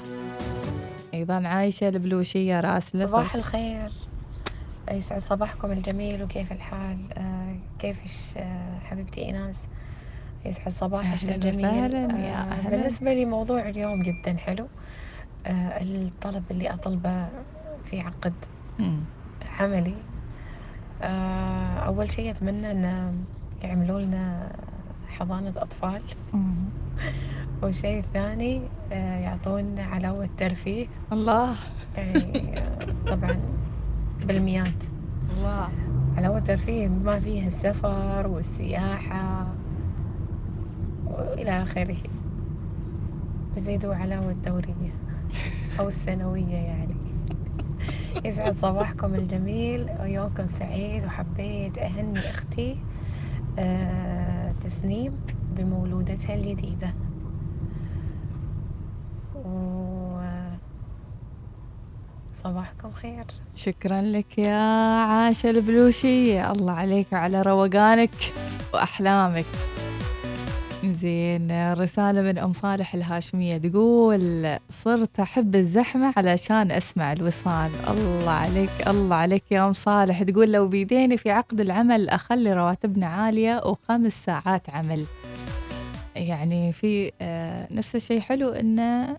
أيضا 1.13 1.47
عايشة 1.47 1.89
البلوشية 1.89 2.59
راسله 2.59 3.05
صباح 3.05 3.35
الخير. 3.35 3.91
يسعد 4.91 5.21
صباحكم 5.21 5.71
الجميل 5.71 6.23
وكيف 6.23 6.51
الحال؟ 6.51 6.97
آه 7.17 7.55
كيفش 7.79 8.33
حبيبتي 8.83 9.21
إيناس؟ 9.21 9.67
يسعد 10.45 10.69
صباحك 10.71 11.29
الجميل. 11.29 11.55
وسهلاً، 11.55 12.19
يا 12.19 12.35
أهلاً. 12.35 12.69
بالنسبة 12.69 13.13
لي 13.13 13.25
موضوع 13.25 13.69
اليوم 13.69 14.03
جدا 14.03 14.37
حلو. 14.37 14.67
الطلب 15.47 16.43
اللي 16.51 16.73
أطلبه 16.73 17.27
في 17.85 17.99
عقد. 17.99 18.33
عملي 19.59 19.95
أول 21.01 22.11
شيء 22.11 22.31
أتمنى 22.31 22.71
أن 22.71 23.13
يعملوا 23.63 24.01
لنا 24.01 24.51
حضانة 25.07 25.53
أطفال. 25.57 26.01
والشيء 27.63 27.99
الثاني 27.99 28.61
آه 28.91 29.19
يعطونا 29.19 29.83
علاوة 29.83 30.29
ترفيه 30.37 30.87
الله. 31.11 31.55
يعني 31.97 32.59
آه، 32.59 32.85
طبعا 33.09 33.39
بالمئات 34.25 34.83
الله. 35.37 35.69
علاوة 36.17 36.39
ترفيه 36.39 36.87
ما 36.87 37.19
فيها 37.19 37.47
السفر 37.47 38.27
والسياحة 38.27 39.47
وإلى 41.07 41.63
آخره. 41.63 41.97
يزيدوا 43.57 43.95
علاوة 43.95 44.35
دورية 44.45 44.93
أو 45.79 45.87
السنوية 45.87 46.55
يعني. 46.55 46.94
يسعد 48.25 48.55
صباحكم 48.61 49.15
الجميل 49.15 49.89
ويومكم 50.01 50.47
سعيد 50.47 51.05
وحبيت 51.05 51.77
أهني 51.77 52.29
أختي 52.29 52.77
آه 53.59 54.53
تسنيم 54.63 55.13
بمولودتها 55.57 56.35
الجديدة. 56.35 56.93
صباحكم 62.43 62.91
خير. 62.91 63.25
شكرا 63.55 64.01
لك 64.01 64.37
يا 64.37 64.57
عاشة 65.05 65.49
البلوشية 65.49 66.51
الله 66.51 66.73
عليك 66.73 67.07
وعلى 67.13 67.41
روقانك 67.41 68.15
وأحلامك. 68.73 69.45
زين. 70.93 71.73
رسالة 71.73 72.21
من 72.21 72.37
أم 72.37 72.53
صالح 72.53 72.95
الهاشمية 72.95 73.57
تقول 73.57 74.47
صرت 74.69 75.19
أحب 75.19 75.55
الزحمة 75.55 76.13
علشان 76.17 76.71
أسمع 76.71 77.13
الوصال. 77.13 77.71
الله 77.89 78.31
عليك 78.31 78.87
الله 78.87 79.15
عليك 79.15 79.43
يا 79.51 79.67
أم 79.67 79.73
صالح. 79.73 80.23
تقول 80.23 80.51
لو 80.51 80.67
بيديني 80.67 81.17
في 81.17 81.31
عقد 81.31 81.61
العمل 81.61 82.09
أخلي 82.09 82.53
رواتبنا 82.53 83.07
عالية 83.07 83.61
وخمس 83.65 84.25
ساعات 84.25 84.69
عمل. 84.69 85.05
يعني 86.15 86.71
في 86.73 87.11
آه، 87.21 87.67
نفس 87.71 87.95
الشيء 87.95 88.19
حلو 88.19 88.49
إنه 88.49 89.17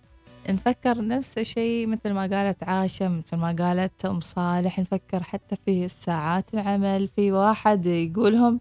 نفكر 0.50 1.06
نفس 1.06 1.38
الشيء 1.38 1.86
مثل 1.86 2.12
ما 2.12 2.20
قالت 2.20 2.62
عاشة 2.62 3.08
مثل 3.08 3.36
ما 3.36 3.56
قالت 3.58 4.04
أم 4.04 4.20
صالح. 4.20 4.78
نفكر 4.78 5.22
حتى 5.22 5.56
في 5.64 5.88
ساعات 5.88 6.44
العمل. 6.54 7.08
في 7.16 7.32
واحد 7.32 7.86
يقولهم 7.86 8.60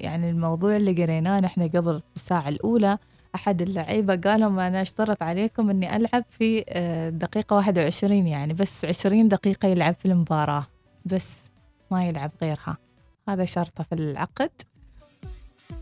يعني 0.00 0.30
الموضوع 0.30 0.76
اللي 0.76 1.02
قريناه 1.02 1.40
نحن 1.40 1.68
قبل 1.68 2.02
الساعة 2.16 2.48
الأولى 2.48 2.98
أحد 3.34 3.62
اللعيبة 3.62 4.16
قالهم 4.16 4.58
أنا 4.58 4.82
اشترط 4.82 5.22
عليكم 5.22 5.70
أني 5.70 5.96
ألعب 5.96 6.24
في 6.30 6.64
آه، 6.68 7.10
دقيقة 7.10 7.56
21 7.56 8.26
يعني 8.26 8.54
بس 8.54 8.84
20 8.84 9.28
دقيقة 9.28 9.68
يلعب 9.68 9.94
في 9.94 10.06
المباراة 10.06 10.66
بس 11.04 11.36
ما 11.90 12.08
يلعب 12.08 12.30
غيرها. 12.42 12.76
هذا 13.28 13.44
شرطه 13.44 13.84
في 13.84 13.94
العقد. 13.94 14.50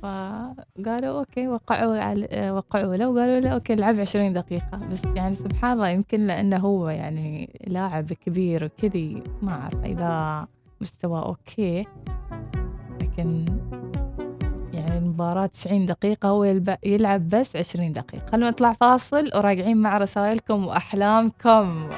فقالوا 0.03 1.19
okay 1.19 1.49
وقعوا 1.49 1.99
على 1.99 2.29
آه، 2.31 2.55
وقعوا 2.55 2.97
له 2.97 3.09
وقالوا 3.09 3.41
له 3.41 3.49
okay 3.49 3.75
لعب 3.75 4.01
20 4.01 4.33
دقيقة. 4.33 4.77
بس 4.93 5.05
يعني 5.05 5.35
سبحان 5.35 5.73
الله 5.73 5.89
يمكن 5.89 6.27
لأنه 6.27 6.57
هو 6.57 6.89
يعني 6.89 7.61
لاعب 7.67 8.13
كبير 8.13 8.65
وكذي 8.65 9.23
ما 9.43 9.53
أعرف 9.53 9.85
إذا 9.85 10.47
مستوى 10.81 11.23
أوكي. 11.23 11.87
لكن 13.19 13.45
يعني 14.73 14.99
المباراة 14.99 15.47
90 15.47 15.87
دقيقة 15.87 16.29
هو 16.29 16.45
يلعب 16.85 17.29
بس 17.29 17.57
20 17.57 17.93
دقيقة. 17.93 18.27
خلونا 18.33 18.51
نطلع 18.51 18.73
فاصل 18.73 19.31
وراجعين 19.35 19.77
مع 19.77 19.99
رسائلكم 19.99 20.67
وأحلامكم. 20.67 21.91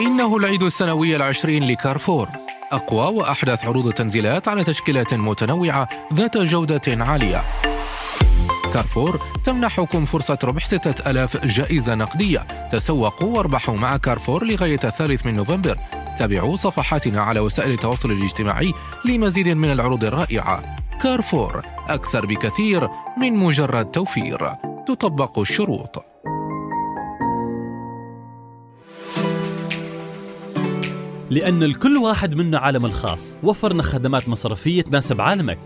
إنه 0.00 0.36
العيد 0.36 0.62
السنوي 0.62 1.16
العشرين 1.16 1.64
لكارفور. 1.64 2.28
أقوى 2.72 3.14
وأحدث 3.14 3.64
عروض 3.64 3.86
التنزيلات 3.86 4.48
على 4.48 4.64
تشكيلات 4.64 5.14
متنوعة 5.14 5.88
ذات 6.12 6.36
جودة 6.36 7.04
عالية. 7.04 7.42
كارفور 8.74 9.20
تمنحكم 9.44 10.04
فرصة 10.04 10.38
ربح 10.44 10.66
6000 10.66 11.46
جائزة 11.46 11.94
نقدية. 11.94 12.38
تسوقوا 12.72 13.36
واربحوا 13.36 13.76
مع 13.76 13.96
كارفور 13.96 14.44
لغاية 14.44 14.80
الثالث 14.84 15.26
من 15.26 15.34
نوفمبر. 15.34 15.78
تابعوا 16.18 16.56
صفحاتنا 16.56 17.22
على 17.22 17.40
وسائل 17.40 17.70
التواصل 17.70 18.10
الاجتماعي 18.10 18.72
لمزيد 19.04 19.48
من 19.48 19.70
العروض 19.70 20.04
الرائعة. 20.04 20.76
كارفور 21.02 21.62
أكثر 21.88 22.26
بكثير 22.26 22.88
من 23.18 23.32
مجرد 23.32 23.90
توفير. 23.90 24.54
تطبق 24.86 25.38
الشروط. 25.38 26.15
لأن 31.30 31.64
لكل 31.64 31.96
واحد 31.96 32.34
منا 32.34 32.58
عالم 32.58 32.86
الخاص. 32.86 33.36
وفرنا 33.42 33.82
خدمات 33.82 34.28
مصرفية 34.28 34.82
تناسب 34.82 35.20
عالمك. 35.20 35.58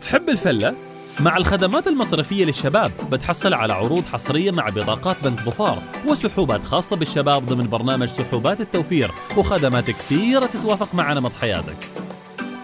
تحب 0.00 0.28
الفلة؟ 0.28 0.74
مع 1.20 1.36
الخدمات 1.36 1.86
المصرفية 1.86 2.44
للشباب 2.44 2.92
بتحصل 3.12 3.54
على 3.54 3.72
عروض 3.72 4.04
حصرية 4.12 4.50
مع 4.50 4.68
بطاقات 4.68 5.16
بنك 5.24 5.40
ظفار 5.40 5.82
وسحوبات 6.06 6.64
خاصة 6.64 6.96
بالشباب 6.96 7.46
ضمن 7.46 7.68
برنامج 7.68 8.08
سحوبات 8.08 8.60
التوفير 8.60 9.10
وخدمات 9.36 9.90
كثيرة 9.90 10.46
تتوافق 10.46 10.94
مع 10.94 11.12
نمط 11.12 11.32
حياتك. 11.40 11.76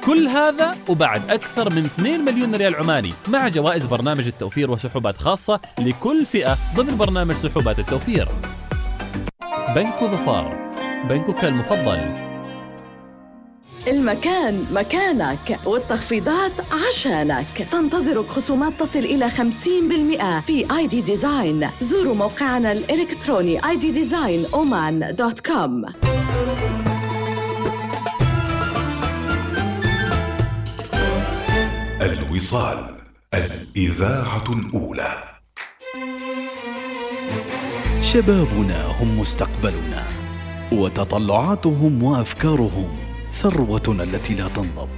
كل 0.07 0.29
هذا 0.29 0.71
وبعد 0.89 1.31
أكثر 1.31 1.71
من 1.71 1.85
2 1.85 2.25
مليون 2.25 2.55
ريال 2.55 2.75
عماني 2.75 3.13
مع 3.29 3.49
جوائز 3.49 3.87
برنامج 3.87 4.27
التوفير 4.27 4.71
وسحوبات 4.71 5.17
خاصة 5.17 5.61
لكل 5.79 6.27
فئة 6.27 6.57
ضمن 6.77 6.97
برنامج 6.97 7.35
سحوبات 7.35 7.79
التوفير. 7.79 8.29
بنك 9.75 10.05
ظفار. 10.05 10.66
بنكك 11.09 11.45
المفضل. 11.45 12.27
المكان 13.89 14.65
مكانك 14.73 15.59
والتخفيضات 15.67 16.53
عشانك. 16.89 17.47
تنتظرك 17.73 18.27
خصومات 18.27 18.73
تصل 18.81 18.99
إلى 18.99 19.31
50% 19.31 20.41
في 20.41 20.77
اي 20.77 20.87
دي 20.87 21.01
ديزاين 21.01 21.69
زوروا 21.83 22.15
موقعنا 22.15 22.73
الإلكتروني 22.73 23.61
iddesignoman.com 23.61 25.93
الوصال 32.03 32.97
الإذاعة 33.35 34.45
الأولى. 34.53 35.15
شبابنا 38.03 38.87
هم 38.87 39.21
مستقبلنا. 39.21 40.06
وتطلعاتهم 40.77 42.03
وأفكارهم 42.03 42.97
ثروتنا 43.33 44.03
التي 44.03 44.35
لا 44.35 44.49
تنضب. 44.49 44.89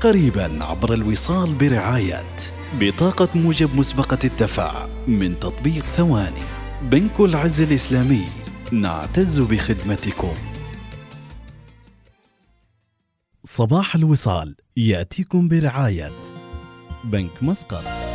قريبا 0.00 0.64
عبر 0.64 0.94
الوصال 0.94 1.54
برعايه 1.54 2.24
بطاقة 2.80 3.28
موجب 3.34 3.76
مسبقة 3.76 4.18
الدفع 4.24 4.86
من 5.08 5.40
تطبيق 5.40 5.84
ثواني. 5.84 6.42
بنك 6.82 7.20
العز 7.20 7.60
الإسلامي 7.60 8.24
نعتز 8.72 9.40
بخدمتكم. 9.40 10.34
صباح 13.44 13.94
الوصال 13.94 14.56
يأتيكم 14.76 15.48
برعاية. 15.48 16.12
بنك 17.04 17.42
مسقط. 17.42 18.05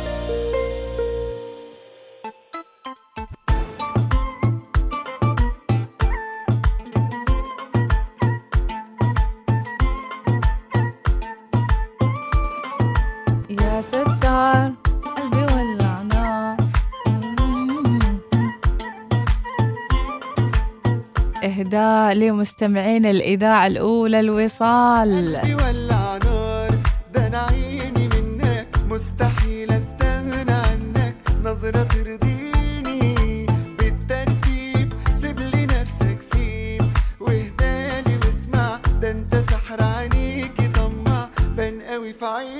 لمستمعين 22.14 23.06
الإذاعة 23.06 23.66
الأولى 23.66 24.20
الوصال. 24.20 25.40
ولع 25.44 26.18
نار 26.24 26.70
ده 27.14 27.26
أنا 27.26 27.38
عيني 27.38 28.08
منك. 28.08 28.66
مستحيل 28.90 29.70
أستغنى 29.72 30.52
عنك. 30.52 31.14
نظرة 31.44 31.82
ترضيني. 31.82 33.46
بالترتيب 33.78 34.92
سيب 35.20 35.38
لي 35.40 35.66
نفسك 35.66 36.20
سيب. 36.20 36.84
واهدالي 37.20 38.16
واسمع 38.16 38.78
ده 39.00 39.10
أنت 39.10 39.34
سحر 39.50 39.82
عينيكي 39.82 40.68
طمع. 40.68 41.28
بان 41.56 41.80
قوي 41.82 42.12
في 42.12 42.24
عيني. 42.24 42.51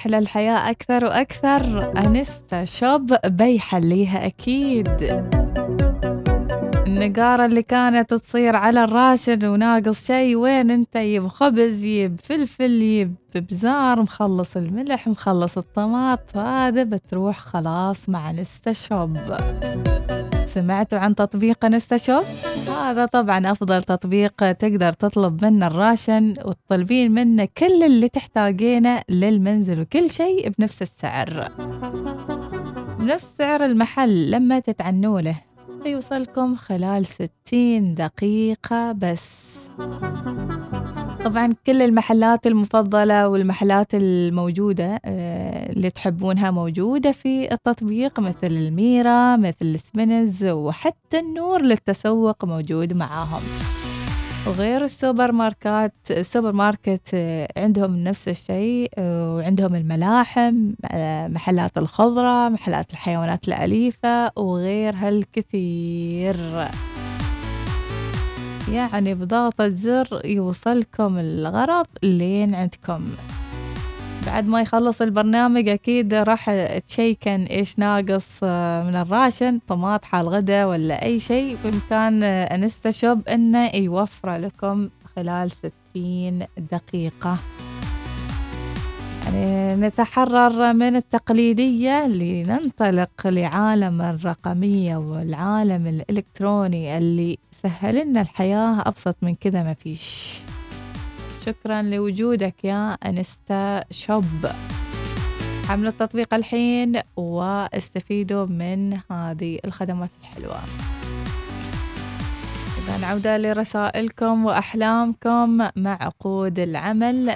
تحلى 0.00 0.18
الحياة 0.18 0.70
أكثر 0.70 1.04
وأكثر. 1.04 1.92
Instashop 2.06 3.14
بيحليها 3.24 4.26
أكيد. 4.26 5.39
النقارة 7.02 7.46
اللي 7.46 7.62
كانت 7.62 8.14
تصير 8.14 8.56
على 8.56 8.84
ال 8.84 8.93
ration 8.93 9.44
وناقص 9.44 10.06
شي 10.06 10.36
وين 10.36 10.70
انت؟ 10.70 10.96
يب 10.96 11.28
خبز 11.28 11.84
يب 11.84 12.20
فلفل 12.24 12.82
يب 12.82 13.14
بزار 13.34 14.02
مخلص 14.02 14.56
الملح 14.56 15.08
مخلص 15.08 15.58
الطماط. 15.58 16.36
هذا 16.36 16.82
بتروح 16.82 17.38
خلاص 17.38 18.08
مع 18.08 18.32
Instashop. 18.32 19.16
سمعتوا 20.46 20.98
عن 20.98 21.14
تطبيق 21.14 21.64
Instashop؟ 21.64 22.24
هذا 22.82 23.06
طبعا 23.06 23.50
أفضل 23.52 23.82
تطبيق 23.82 24.52
تقدر 24.52 24.92
تطلب 24.92 25.44
منه 25.44 25.66
ال 25.66 25.76
ration 25.76 26.34
وتطلبين 26.44 27.12
منه 27.12 27.48
كل 27.58 27.82
اللي 27.82 28.08
تحتاجينه 28.08 29.02
للمنزل 29.08 29.80
وكل 29.80 30.10
شيء 30.10 30.52
بنفس 30.58 30.82
السعر. 30.82 31.48
بنفس 32.98 33.28
سعر 33.38 33.64
المحل 33.64 34.30
لما 34.30 34.58
تتعنوا 34.58 35.20
يوصلكم 35.86 36.56
خلال 36.56 37.06
60 37.06 37.94
دقيقة 37.94 38.92
بس. 38.92 39.30
طبعا 41.24 41.52
كل 41.66 41.82
المحلات 41.82 42.46
المفضلة 42.46 43.28
والمحلات 43.28 43.94
الموجودة 43.94 45.00
آه، 45.04 45.72
اللي 45.72 45.90
تحبونها 45.90 46.50
موجودة 46.50 47.12
في 47.12 47.52
التطبيق 47.52 48.20
مثل 48.20 48.36
الميرا 48.46 49.36
مثل 49.36 49.56
السمنز 49.62 50.44
وحتى 50.44 51.18
النور 51.18 51.62
للتسوق 51.62 52.44
موجود 52.44 52.92
معاهم. 52.92 53.42
وغير 54.50 54.84
السوبر 54.84 55.32
ماركات 55.32 55.94
السوبر 56.10 56.52
ماركت 56.52 57.10
آه، 57.14 57.48
عندهم 57.56 57.96
نفس 57.96 58.28
الشيء 58.28 58.90
آه، 58.98 59.34
وعندهم 59.36 59.74
الملاحم 59.74 60.72
آه، 60.84 61.28
محلات 61.28 61.78
الخضرة 61.78 62.48
محلات 62.48 62.92
الحيوانات 62.92 63.48
الأليفة 63.48 64.30
وغيرها 64.36 65.08
الكثير 65.08 66.36
يعني 68.72 69.14
بضغطة 69.14 69.68
زر 69.68 70.20
يوصلكم 70.24 71.18
الغرض 71.18 71.86
لين 72.02 72.54
عندكم. 72.54 73.10
بعد 74.26 74.46
ما 74.46 74.60
يخلص 74.60 75.02
البرنامج 75.02 75.68
أكيد 75.68 76.14
راح 76.14 76.50
تشيكن 76.88 77.44
إيش 77.44 77.78
ناقص 77.78 78.40
آه، 78.42 78.82
من 78.82 78.96
الراشن 78.96 79.60
طماط 79.68 80.04
حال 80.04 80.28
غدا 80.28 80.64
ولا 80.64 81.04
أي 81.04 81.20
شيء 81.20 81.56
بإمكان 81.64 82.22
آه، 82.22 82.44
أنستا 82.44 82.90
شوب 82.90 83.28
إنه 83.28 83.74
يوفره 83.74 84.36
لكم 84.36 84.88
خلال 85.16 85.50
ستين 85.50 86.46
دقيقة. 86.72 87.36
يعني 89.24 89.76
نتحرر 89.76 90.72
من 90.72 90.96
التقليدية 90.96 92.06
لننطلق 92.06 93.26
لعالم 93.26 94.02
الرقمية 94.02 94.96
والعالم 94.96 95.86
الإلكتروني 95.86 96.98
اللي 96.98 97.38
سهل 97.50 98.06
لنا 98.06 98.20
الحياة 98.20 98.82
أبسط 98.86 99.16
من 99.22 99.34
كذا 99.34 99.62
ما 99.62 99.74
فيش. 99.74 100.38
شكرا 101.46 101.82
لوجودك 101.82 102.64
يا 102.64 102.92
أنستا 103.06 103.84
شوب. 103.90 104.46
حملوا 105.68 105.90
التطبيق 105.90 106.34
الحين 106.34 107.00
واستفيدوا 107.16 108.46
من 108.46 108.98
هذه 109.10 109.58
الخدمات 109.64 110.10
الحلوة. 110.20 110.58
إذا 112.78 113.06
عودة 113.06 113.38
لرسائلكم 113.38 114.44
وأحلامكم 114.44 115.68
مع 115.76 115.98
عقود 116.00 116.58
العمل. 116.58 117.26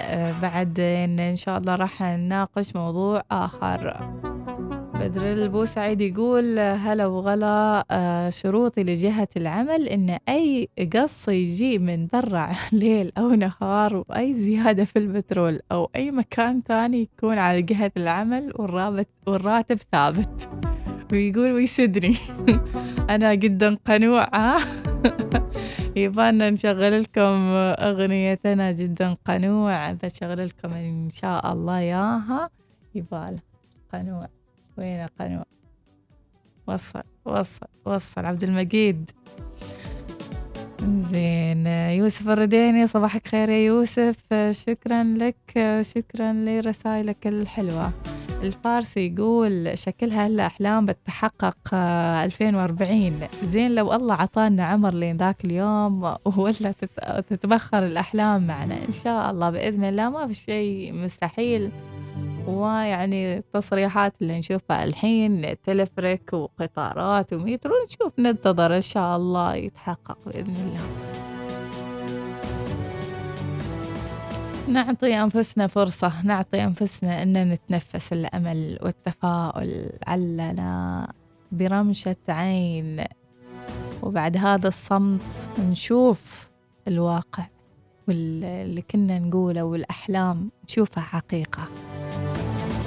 بعدين 0.41 1.19
إن 1.19 1.35
شاء 1.35 1.57
الله 1.57 1.75
راح 1.75 2.01
نناقش 2.01 2.75
موضوع 2.75 3.23
آخر. 3.31 4.09
بدر 4.99 5.33
البوسعيد 5.33 6.01
يقول 6.01 6.59
هلا 6.59 7.05
وغلا 7.05 7.85
آه، 7.91 8.29
شروطي 8.29 8.83
لجهة 8.83 9.27
العمل 9.37 9.87
إن 9.87 10.17
أي 10.29 10.69
قص 10.95 11.29
يجي 11.29 11.77
من 11.77 12.07
برا 12.07 12.49
ليل 12.71 13.11
أو 13.17 13.29
نهار 13.29 14.03
وأي 14.09 14.33
زيادة 14.33 14.85
في 14.85 14.99
البترول 14.99 15.59
أو 15.71 15.89
أي 15.95 16.11
مكان 16.11 16.61
ثاني 16.67 17.01
يكون 17.01 17.37
على 17.37 17.61
جهة 17.61 17.91
العمل 17.97 18.53
والرابط 18.55 19.07
والراتب 19.27 19.77
ثابت. 19.91 20.49
ويقول 21.11 21.51
ويسدني 21.51 22.15
أنا 23.15 23.33
جدا 23.33 23.77
قنوعة. 23.85 24.59
يبانا 25.95 26.49
نشغل 26.49 27.01
لكم 27.01 27.51
أغنية 27.89 28.39
أنا 28.45 28.71
جدا 28.71 29.17
قنوع 29.25 29.91
بشغل 29.91 30.47
لكم 30.47 30.73
إن 30.73 31.09
شاء 31.09 31.53
الله 31.53 31.79
ياها 31.79 32.49
يبال 32.95 33.39
قنوع 33.93 34.34
وين 34.77 35.05
قنوع 35.19 35.43
وصل 36.67 37.01
وصل 37.25 37.65
وصل. 37.85 38.25
عبد 38.25 38.43
المجيد. 38.43 39.11
زين. 40.81 41.67
يوسف 41.67 42.29
الرديني 42.29 42.87
صباحك 42.87 43.27
خير 43.27 43.49
يا 43.49 43.57
يوسف. 43.65 44.15
شكرا 44.51 45.03
لك 45.03 45.35
شكرا 45.81 46.33
لرسائلك 46.33 47.27
الحلوة. 47.27 47.91
الفارسي 48.43 49.13
يقول 49.13 49.77
شكلها 49.77 50.27
هلا 50.27 50.45
أحلام 50.45 50.85
بتتحقق 50.85 51.57
آه، 51.73 52.25
2040 52.25 53.19
زين 53.43 53.75
لو 53.75 53.93
الله 53.93 54.13
عطانا 54.15 54.65
عمر 54.65 54.93
لين 54.93 55.17
ذاك 55.17 55.45
اليوم 55.45 56.03
ولا 56.37 56.71
تت- 56.71 57.25
تتبخر 57.29 57.85
الأحلام 57.85 58.47
معنا. 58.47 58.75
إن 58.87 58.93
شاء 59.03 59.31
الله 59.31 59.49
بإذن 59.49 59.83
الله 59.83 60.09
ما 60.09 60.27
في 60.27 60.33
شيء 60.33 60.93
مستحيل. 60.93 61.71
ويعني 62.47 63.37
التصريحات 63.37 64.21
اللي 64.21 64.37
نشوفها 64.39 64.83
الحين 64.83 65.61
تلفريك 65.63 66.33
وقطارات 66.33 67.33
ومترو 67.33 67.73
نشوف 67.85 68.19
ننتظر 68.19 68.75
إن 68.75 68.81
شاء 68.81 69.17
الله 69.17 69.55
يتحقق 69.55 70.17
بإذن 70.25 70.55
الله. 70.55 70.81
نعطي 74.67 75.13
أنفسنا 75.23 75.67
فرصة 75.67 76.13
نعطي 76.23 76.63
أنفسنا 76.63 77.23
أن 77.23 77.49
نتنفس 77.49 78.13
الأمل 78.13 78.79
والتفاؤل. 78.81 79.89
علنا 80.07 81.07
برمشة 81.51 82.15
عين. 82.29 83.03
وبعد 84.03 84.37
هذا 84.37 84.67
الصمت 84.67 85.21
نشوف 85.59 86.49
الواقع 86.87 87.45
واللي 88.07 88.81
كنا 88.81 89.19
نقوله 89.19 89.63
والأحلام 89.63 90.51
نشوفها 90.63 91.03
حقيقة. 91.03 91.67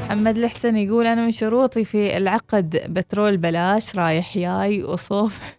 محمد 0.08 0.38
الحسن 0.38 0.76
يقول 0.76 1.06
أنا 1.06 1.24
من 1.24 1.30
شروطي 1.30 1.84
في 1.84 2.16
العقد 2.16 2.82
بترول 2.88 3.36
بلاش 3.36 3.96
رايح 3.96 4.38
جاي 4.38 4.84
وصوف. 4.84 5.42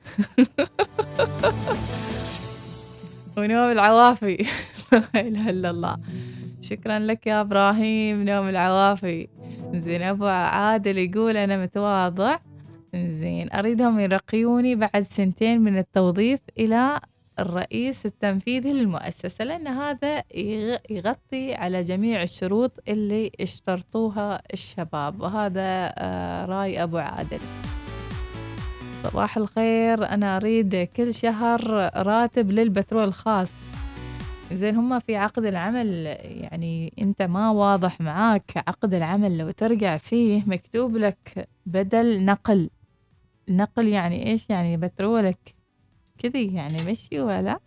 ونوم 3.38 3.72
العوافي. 3.72 4.38
لا 5.14 5.22
إله 5.22 5.50
إلا 5.50 5.70
الله. 5.70 5.98
شكرا 6.62 7.00
لك 7.00 7.28
يا 7.28 7.42
إبراهيم 7.42 8.24
نوم 8.24 8.50
العوافي. 8.50 9.28
زين 9.74 10.02
أبو 10.02 10.26
عادل 10.26 10.98
يقول 10.98 11.38
أنا 11.38 11.64
متواضع. 11.64 12.40
زين 12.96 13.52
أريدهم 13.54 14.00
يرقيوني 14.00 14.76
بعد 14.76 15.02
سنتين 15.02 15.62
من 15.62 15.78
التوظيف 15.78 16.40
إلى 16.60 17.00
الرئيس 17.42 18.06
التنفيذي 18.06 18.74
للمؤسسة 18.74 19.46
لأن 19.46 19.68
هذا 19.68 20.24
يغ- 20.36 20.78
يغطي 20.90 21.54
على 21.56 21.82
جميع 21.82 22.24
الشروط 22.24 22.72
اللي 22.88 23.32
اشترطوها 23.42 24.42
الشباب. 24.54 25.22
وهذا 25.22 25.94
آه، 25.98 26.46
رأي 26.46 26.84
أبو 26.84 26.98
عادل. 26.98 27.40
صباح 29.04 29.38
الخير. 29.38 30.10
أنا 30.10 30.38
أريد 30.38 30.76
كل 30.98 31.14
شهر 31.14 31.90
راتب 32.08 32.52
للبترول 32.52 33.04
الخاص 33.04 33.52
زين 34.54 34.76
هم 34.76 35.00
في 35.00 35.16
عقد 35.16 35.46
العمل 35.46 35.88
يعني 36.42 36.94
أنت 37.02 37.22
ما 37.22 37.52
واضح 37.52 38.02
معاك 38.02 38.52
عقد 38.68 38.94
العمل 38.94 39.38
لو 39.38 39.52
ترجع 39.52 39.98
فيه 39.98 40.44
مكتوب 40.48 40.98
لك 40.98 41.48
بدل 41.66 42.26
نقل. 42.26 42.70
نقل 43.50 43.88
يعني 43.88 44.28
إيش؟ 44.28 44.46
يعني 44.50 44.78
بترولك. 44.78 45.59
كذي 46.20 46.56
يعني 46.56 46.92
مشي 46.92 47.20
ولا؟ 47.20 47.60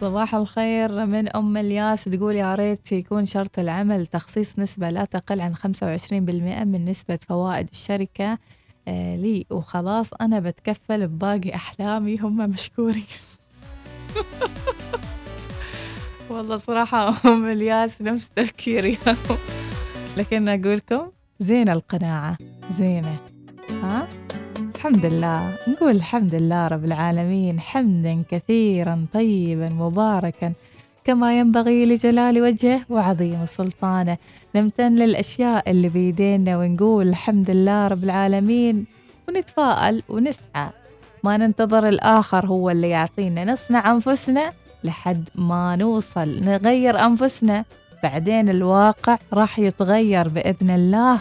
صباح 0.00 0.34
الخير 0.34 1.06
من 1.06 1.36
أم 1.36 1.56
الياس 1.56 2.04
تقول 2.04 2.36
يا 2.36 2.54
ريت 2.54 2.92
يكون 2.92 3.26
شرط 3.26 3.58
العمل 3.58 4.06
تخصيص 4.06 4.58
نسبة 4.58 4.90
لا 4.90 5.04
تقل 5.04 5.40
عن 5.40 5.54
25% 5.56 5.60
من 6.64 6.84
نسبة 6.84 7.18
فوائد 7.28 7.68
الشركة. 7.72 8.38
آه، 8.88 9.16
لي 9.16 9.46
وخلاص 9.50 10.10
أنا 10.20 10.40
بتكفل 10.40 11.06
بباقي 11.06 11.54
أحلامي 11.54 12.18
هم 12.18 12.50
مشكورين. 12.50 13.06
والله 16.30 16.56
صراحة 16.56 17.14
أم 17.24 17.48
الياس 17.48 18.02
نفس 18.02 18.30
تفكيري. 18.30 18.98
لكن 20.16 20.48
أقولكم 20.48 21.10
زين 21.38 21.68
القناعة. 21.68 22.38
زينة. 22.70 23.16
ها؟ 23.82 24.08
الحمد 24.78 25.06
لله. 25.06 25.56
نقول 25.68 25.90
الحمد 25.90 26.34
لله 26.34 26.68
رب 26.68 26.84
العالمين. 26.84 27.60
حمدا 27.60 28.22
كثيرا 28.30 29.06
طيبا 29.14 29.68
مباركا 29.68 30.52
كما 31.04 31.38
ينبغي 31.38 31.86
لجلال 31.86 32.42
وجهه 32.42 32.80
وعظيم 32.90 33.46
سلطانه. 33.46 34.16
نمتن 34.54 34.94
للأشياء 34.94 35.70
اللي 35.70 35.88
بيدينا 35.88 36.58
ونقول 36.58 37.08
الحمد 37.08 37.50
لله 37.50 37.88
رب 37.88 38.04
العالمين. 38.04 38.86
ونتفائل 39.28 40.02
ونسعى. 40.08 40.68
ما 41.24 41.36
ننتظر 41.36 41.88
الآخر 41.88 42.46
هو 42.46 42.70
اللي 42.70 42.90
يعطينا 42.90 43.44
نصنع 43.44 43.90
أنفسنا 43.90 44.50
لحد 44.84 45.28
ما 45.34 45.76
نوصل. 45.76 46.40
نغير 46.44 47.04
أنفسنا. 47.04 47.64
بعدين 48.02 48.48
الواقع 48.48 49.18
راح 49.32 49.58
يتغير 49.58 50.28
بإذن 50.28 50.70
الله. 50.70 51.20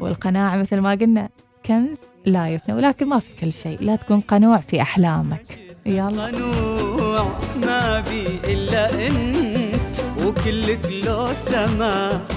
والقناعة 0.00 0.56
مثل 0.56 0.78
ما 0.78 0.90
قلنا 0.90 1.28
كنز 1.66 1.98
لا 2.28 2.48
يفنى 2.48 2.74
ولكن 2.74 3.06
ما 3.06 3.18
في 3.18 3.26
كل 3.40 3.52
شيء. 3.52 3.78
لا 3.80 3.96
تكون 3.96 4.20
قنوع 4.20 4.58
في 4.58 4.82
أحلامك. 4.82 5.58
يلا. 5.86 6.26
قنوع 6.26 7.38
ما 7.66 8.00
بي 8.00 8.52
إلا 8.52 9.06
أنت 9.06 9.96
وكلك 10.24 10.86
لو 11.06 11.26
سمحت 11.34 12.32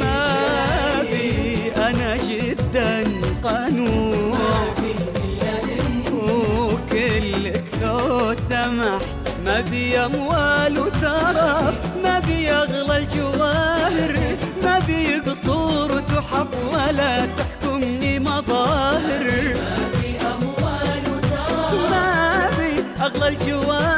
ما 0.00 1.02
بي 1.10 1.72
أنا 1.76 2.16
جدا 2.16 3.04
قنوع. 3.44 4.36
وكلك 6.12 7.64
لو 7.82 8.34
سمحت 8.34 9.06
ما 9.44 9.60
بي 9.60 9.98
أموال 9.98 10.78
وترف 10.78 11.74
ما 12.04 12.18
بي 12.26 12.50
أغلى 12.50 12.96
الجواهر 12.98 13.39
بي 23.30 23.89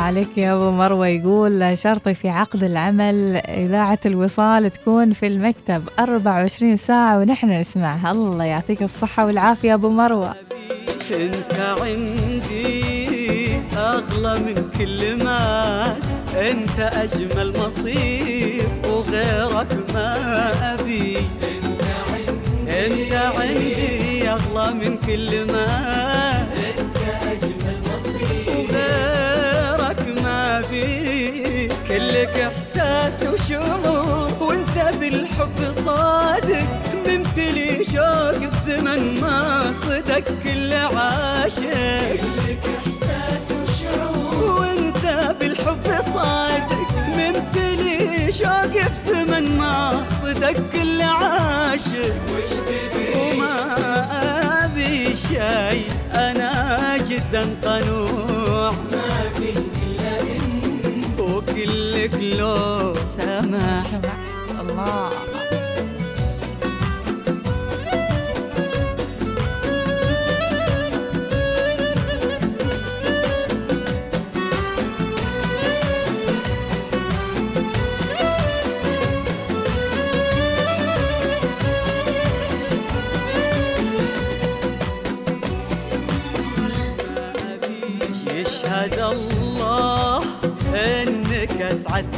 عليك 0.00 0.38
يا 0.38 0.54
أبو 0.54 0.70
مروة. 0.70 1.06
يقول 1.06 1.78
شرطي 1.78 2.14
في 2.14 2.28
عقد 2.28 2.64
العمل 2.64 3.36
إذاعة 3.36 3.98
الوصال 4.06 4.70
تكون 4.72 5.12
في 5.12 5.26
المكتب 5.26 5.88
24 5.98 6.76
ساعة 6.76 7.18
ونحن 7.18 7.50
نسمعها. 7.50 8.10
الله 8.10 8.44
يعطيك 8.44 8.82
الصحة 8.82 9.26
والعافية 9.26 9.68
يا 9.68 9.74
أبو 9.74 9.88
مروة. 9.88 10.34
انت 11.10 11.76
عندي 11.80 12.80
أغلى 13.76 14.40
من 14.40 14.70
كل 14.78 15.24
ماس 15.24 16.34
أنت 16.34 16.80
أجمل 16.80 17.52
مصير 17.58 18.68
وغيرك 18.84 19.92
ما 19.94 20.14
أبي. 20.74 21.16
أنت 22.68 23.12
عندي 23.38 24.28
أغلى 24.28 24.74
من 24.74 24.96
كل 25.06 25.52
ماس 25.52 26.09
كلك 32.30 32.40
إحساس 32.40 33.22
وشعور 33.22 34.30
وأنت 34.40 34.94
بالحب 35.00 35.72
صادق. 35.84 36.64
ممتلي 37.06 37.84
شوق 37.84 38.50
في 38.50 38.50
زمن 38.66 39.20
ما 39.20 39.72
صدق 39.82 40.24
كل 40.44 40.72
عاشق. 40.72 42.16
كلك 42.20 42.64
احساس 42.78 43.52
وشعور 43.52 44.60
وأنت 44.60 45.34
بالحب 45.40 45.86
صادق. 46.14 46.90
ممتلي 47.08 48.32
شوق 48.32 48.72
في 48.72 49.10
زمن 49.10 49.58
ما 49.58 50.04
صدق 50.22 50.56
كل 50.72 51.02
عاشق. 51.02 52.14
وش 52.32 52.52
تبي 52.66 53.18
وما 53.18 53.54
أبي 54.64 55.16
شي 55.16 55.40
أنا 56.14 56.96
جدا 56.98 57.56
قنوع. 57.64 58.29
وكلك 62.00 62.14
لو 62.38 62.94
سمح 63.06 64.00
الله. 64.60 65.10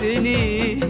اسعدتني 0.02 0.80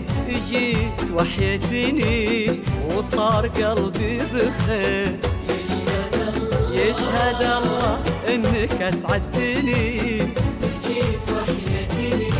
جيت 0.48 1.10
وحيتني 1.14 2.60
وصار 2.96 3.46
قلبي 3.46 4.18
بخير. 4.32 5.16
يشهد 5.48 6.14
الله 6.36 6.74
يشهد 6.74 7.42
الله 7.42 8.00
إنك 8.34 8.82
أسعدتني. 8.82 10.18
جيت 10.86 11.26
وحيتني 11.32 12.30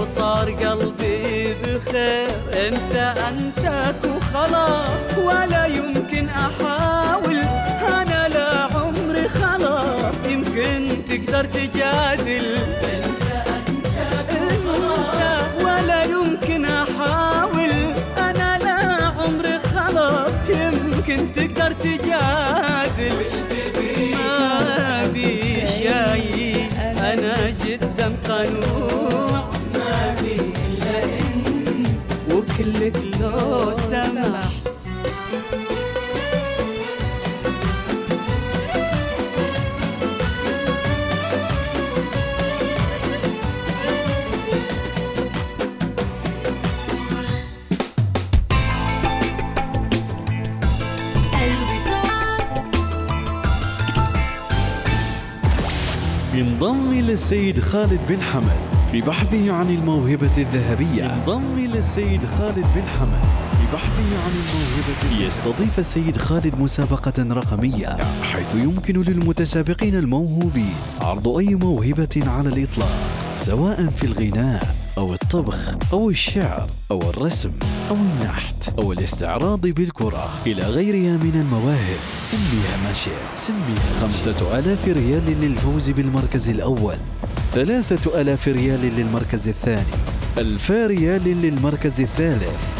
وصار 0.00 0.50
قلبي 0.50 1.54
بخير. 1.62 2.28
انسى 2.66 3.14
أنساك 3.28 4.00
وخلاص 4.04 5.00
ولا 5.24 5.66
يمكن 5.66 6.28
أحاول. 6.28 7.38
أنا 7.80 8.28
لا 8.28 8.76
عمري 8.76 9.28
خلاص 9.28 10.24
يمكن 10.28 10.96
تقدر 11.08 11.44
تجادل. 11.44 12.58
السيد 57.18 57.60
خالد 57.60 58.00
بن 58.08 58.22
حمد 58.22 58.60
في 58.92 59.00
بحثه 59.00 59.52
عن 59.52 59.70
الموهبة 59.70 60.30
الذهبية. 60.38 61.24
إلى 61.56 61.78
السيد 61.78 62.26
خالد 62.26 62.66
بن 62.74 62.82
حمد 62.98 63.22
في 63.58 63.76
بحثه 63.76 64.08
عن 64.24 64.32
الموهبة 64.38 65.26
يستضيف 65.26 65.78
السيد 65.78 66.16
خالد 66.16 66.58
مسابقة 66.58 67.12
رقمية 67.18 67.96
حيث 68.22 68.54
يمكن 68.54 69.02
للمتسابقين 69.02 69.94
الموهوبين 69.94 70.74
عرض 71.00 71.28
أي 71.28 71.54
موهبة 71.54 72.22
على 72.26 72.48
الإطلاق 72.48 72.98
سواء 73.36 73.86
في 73.96 74.04
الغناء 74.04 74.74
أو 74.98 75.14
الطبخ 75.14 75.76
أو 75.92 76.10
الشعر 76.10 76.70
أو 76.90 77.10
الرسم. 77.10 77.50
أو 77.90 77.94
النحت 77.94 78.68
أو 78.78 78.92
الاستعراض 78.92 79.60
بالكرة 79.60 80.28
إلى 80.46 80.62
غيرها 80.62 81.16
من 81.16 81.32
المواهب. 81.34 81.98
سميها 82.16 82.76
ما 82.84 82.92
شئت 82.92 83.32
سميها 83.32 84.00
خمسة 84.00 84.58
ألاف 84.58 84.84
ريال 84.84 85.40
للفوز 85.40 85.90
بالمركز 85.90 86.48
الأول. 86.48 86.96
ثلاثة 87.52 88.20
ألاف 88.20 88.48
ريال 88.48 88.80
للمركز 88.80 89.48
الثاني. 89.48 89.96
ألفا 90.38 90.86
ريال 90.86 91.42
للمركز 91.42 92.00
الثالث. 92.00 92.78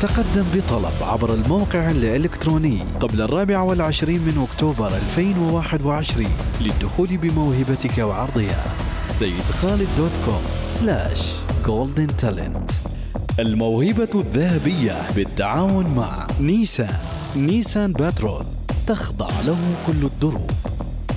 تقدم 0.00 0.44
بطلب 0.54 0.92
عبر 1.02 1.34
الموقع 1.34 1.90
الإلكتروني 1.90 2.78
قبل 3.00 3.20
الرابع 3.20 3.60
والعشرين 3.60 4.20
من 4.20 4.46
أكتوبر 4.50 4.96
2021 4.96 6.30
للدخول 6.60 7.16
بموهبتك 7.16 7.98
وعرضها. 7.98 8.64
سيد 9.06 9.44
خالد 9.62 9.88
dot 9.98 10.12
com 10.26 10.42
slash 10.62 11.22
Golden 11.66 12.16
Talent 12.16 12.70
الموهبة 13.38 14.10
الذهبية 14.14 15.14
بالتعاون 15.16 15.86
مع 15.86 16.26
نيسان. 16.40 16.98
نيسان 17.36 17.92
باترول 17.92 18.44
تخضع 18.86 19.40
له 19.40 19.58
كل 19.86 20.06
الدروب. 20.06 20.50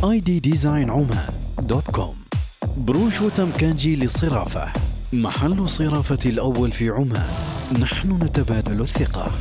ID 0.04 0.40
Design 0.40 0.90
Oman 0.90 1.34
dot 1.60 1.92
com. 1.92 2.16
بروشوتم 2.78 3.22
كانجي 3.22 3.96
للصرافة 3.96 4.74
محل 5.14 5.70
صرافة 5.70 6.20
الأول 6.26 6.72
في 6.72 6.90
عمان. 6.90 7.30
نحن 7.82 8.24
نتبادل 8.24 8.82
الثقة. 8.82 9.32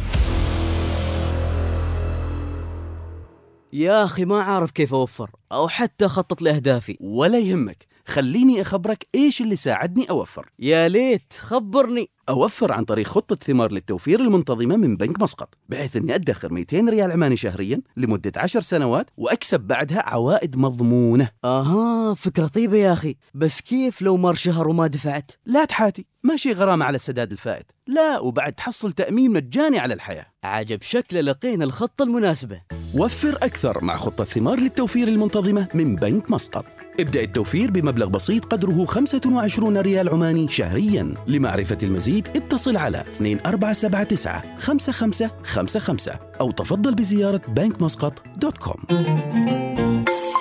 يا 3.73 4.05
أخي 4.05 4.25
ما 4.25 4.43
عارف 4.43 4.71
كيف 4.71 4.95
أوفر 4.95 5.31
أو 5.53 5.69
حتى 5.69 6.07
أخطط 6.07 6.43
لأهدافي. 6.43 6.97
ولا 7.01 7.39
يهمك. 7.39 7.87
خليني 8.07 8.63
أخبرك 8.63 9.07
إيش 9.15 9.41
اللي 9.41 9.57
ساعدني 9.57 10.11
أوفر. 10.11 10.51
يا 10.59 10.89
ليت 10.89 11.33
خبرني. 11.39 12.11
أوفر 12.29 12.73
عن 12.73 12.85
طريق 12.85 13.07
خطة 13.07 13.37
ثمار 13.37 13.73
للتوفير 13.73 14.21
المنتظمة 14.21 14.77
من 14.77 14.97
بنك 14.97 15.23
مسقط 15.23 15.55
بحيث 15.69 15.97
أني 15.97 16.15
أدخر 16.15 16.53
200 16.53 16.81
ريال 16.81 17.13
عماني 17.13 17.37
شهريا 17.37 17.81
لمدة 17.97 18.33
10 18.37 18.61
سنوات 18.61 19.07
وأكسب 19.17 19.61
بعدها 19.61 20.03
عوائد 20.09 20.57
مضمونة. 20.57 21.29
آها 21.45 22.15
فكرة 22.15 22.47
طيبة 22.47 22.77
يا 22.77 22.93
أخي. 22.93 23.17
بس 23.35 23.61
كيف 23.61 24.03
لو 24.03 24.17
مر 24.17 24.35
شهر 24.35 24.69
وما 24.69 24.87
دفعت؟ 24.87 25.33
لا 25.47 25.65
تحاتي 25.65 26.07
ماشي 26.23 26.53
غرامة 26.53 26.85
على 26.85 26.97
السداد 26.97 27.33
الفائت. 27.33 27.73
لا 27.87 28.19
وبعد 28.19 28.53
تحصل 28.53 28.93
تأمين 28.93 29.31
مجاني 29.31 29.79
على 29.79 29.95
الحياة. 29.95 30.27
عجب 30.45 30.83
شكله 30.83 31.21
لقينا 31.21 31.65
الخطة 31.65 32.03
المناسبة. 32.03 32.61
وفر 32.95 33.37
أكثر 33.43 33.85
مع 33.85 33.97
خطة 33.97 34.25
ثمار 34.25 34.61
للتوفير 34.61 35.09
المنتظمة 35.09 35.69
من 35.75 35.97
بنك 35.97 36.31
مسقط. 36.31 36.65
ابدأ 37.01 37.23
التوفير 37.23 37.71
بمبلغ 37.71 38.07
بسيط 38.07 38.45
قدره 38.45 38.85
25 38.85 39.77
ريال 39.77 40.09
عماني 40.09 40.49
شهريا 40.49 41.15
لمعرفة 41.27 41.79
المزيد 41.83 42.12
اتصل 42.19 42.77
على 42.77 43.05
2479 43.21 44.59
5555 44.59 46.15
أو 46.41 46.51
تفضل 46.51 46.95
بزيارة 46.95 47.43
com. 48.59 48.99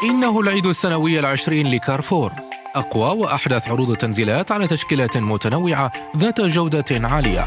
إنه 0.04 0.40
العيد 0.40 0.66
السنوي 0.66 1.20
العشرين 1.20 1.68
لكارفور. 1.68 2.32
أقوى 2.76 3.20
وأحدث 3.20 3.68
عروض 3.68 3.90
التنزيلات 3.90 4.52
على 4.52 4.68
تشكيلات 4.68 5.18
متنوعة 5.18 5.92
ذات 6.18 6.42
جودة 6.42 6.86
عالية. 6.92 7.46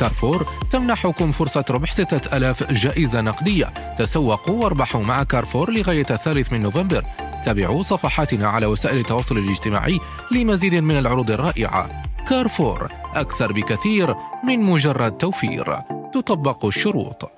كارفور 0.00 0.46
تمنحكم 0.70 1.32
فرصة 1.32 1.64
ربح 1.70 1.92
6000 1.92 2.72
جائزة 2.72 3.20
نقدية. 3.20 3.66
تسوقوا 3.98 4.62
واربحوا 4.62 5.02
مع 5.02 5.22
كارفور 5.22 5.70
لغاية 5.70 6.06
الثالث 6.10 6.52
من 6.52 6.62
نوفمبر. 6.62 7.04
تابعوا 7.44 7.82
صفحاتنا 7.82 8.48
على 8.48 8.66
وسائل 8.66 8.98
التواصل 8.98 9.38
الاجتماعي 9.38 10.00
لمزيد 10.32 10.74
من 10.74 10.98
العروض 10.98 11.30
الرائعة. 11.30 12.02
كارفور 12.28 12.92
أكثر 13.14 13.52
بكثير 13.52 14.14
من 14.44 14.60
مجرد 14.60 15.16
توفير 15.16 15.76
تطبق 16.12 16.64
الشروط. 16.64 17.30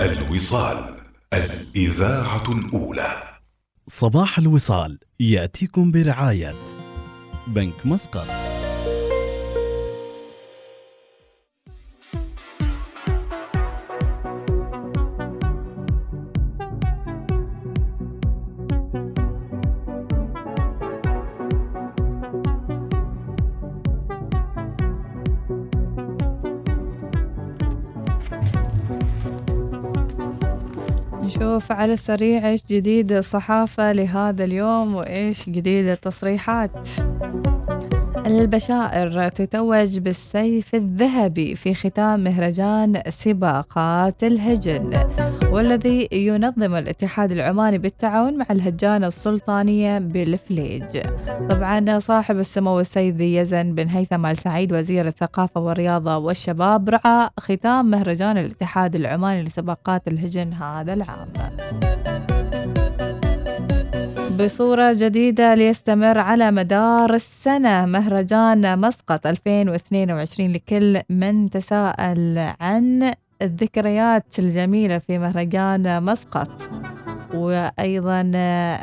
الوصال 0.00 0.94
الإذاعة 1.32 2.52
الأولى. 2.52 3.22
صباح 3.88 4.38
الوصال 4.38 4.98
يأتيكم 5.20 5.92
برعاية 5.92 6.54
بنك 7.46 7.74
مسقط. 7.84 8.57
على 31.72 31.92
السريع 31.92 32.48
إيش 32.48 32.60
جديد 32.70 33.12
الصحافة 33.12 33.92
لهذا 33.92 34.44
اليوم؟ 34.44 34.94
وإيش 34.94 35.48
جديد 35.48 35.86
التصريحات؟ 35.86 36.88
البشائر 38.26 39.28
تتوج 39.28 39.98
بالسيف 39.98 40.74
الذهبي 40.74 41.54
في 41.54 41.74
ختام 41.74 42.24
مهرجان 42.24 43.02
سباقات 43.08 44.24
الهجن. 44.24 44.90
والذي 45.52 46.08
ينظم 46.12 46.74
الاتحاد 46.74 47.32
العماني 47.32 47.78
بالتعاون 47.78 48.38
مع 48.38 48.46
الهجانة 48.50 49.06
السلطانية 49.06 49.98
بالفليج. 49.98 51.02
طبعا 51.50 51.98
صاحب 51.98 52.38
السمو 52.38 52.80
السيد 52.80 53.20
يزن 53.20 53.74
بن 53.74 53.88
هيثم 53.88 54.26
آل 54.26 54.36
سعيد 54.36 54.72
وزير 54.72 55.06
الثقافة 55.06 55.60
والرياضة 55.60 56.16
والشباب 56.16 56.88
رعى 56.88 57.30
ختام 57.38 57.90
مهرجان 57.90 58.38
الاتحاد 58.38 58.94
العماني 58.94 59.42
لسباقات 59.42 60.08
الهجن 60.08 60.52
هذا 60.52 60.94
العام. 60.94 61.28
بصورة 64.40 64.92
جديدة 64.92 65.54
ليستمر 65.54 66.18
على 66.18 66.50
مدار 66.50 67.14
السنة 67.14 67.86
مهرجان 67.86 68.78
مسقط 68.78 69.26
2022 69.26 70.52
لكل 70.52 71.00
من 71.10 71.50
تساءل 71.50 72.38
عن 72.60 73.12
الذكريات 73.42 74.38
الجميلة 74.38 74.98
في 74.98 75.18
مهرجان 75.18 76.02
مسقط 76.02 76.50
وأيضا 77.34 78.30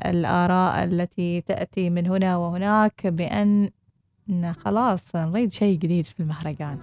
الآراء 0.06 0.84
التي 0.84 1.42
تأتي 1.42 1.90
من 1.90 2.08
هنا 2.08 2.38
وهناك 2.38 3.08
بأن 3.08 3.70
خلاص 4.66 5.16
نريد 5.16 5.52
شيء 5.52 5.78
جديد 5.78 6.06
في 6.06 6.20
المهرجان. 6.20 6.78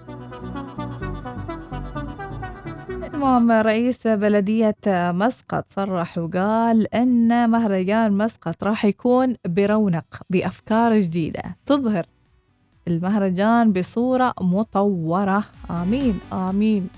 المهم 3.14 3.50
رئيس 3.50 4.06
بلدية 4.06 4.76
مسقط 4.86 5.64
صرح 5.70 6.18
وقال 6.18 6.94
أن 6.94 7.50
مهرجان 7.50 8.12
مسقط 8.12 8.64
راح 8.64 8.84
يكون 8.84 9.36
برونق 9.46 10.22
بأفكار 10.30 10.98
جديدة. 10.98 11.42
تظهر 11.66 12.06
المهرجان 12.88 13.72
بصورة 13.72 14.34
مطورة. 14.40 15.44
آمين 15.70 16.20
آمين. 16.32 16.88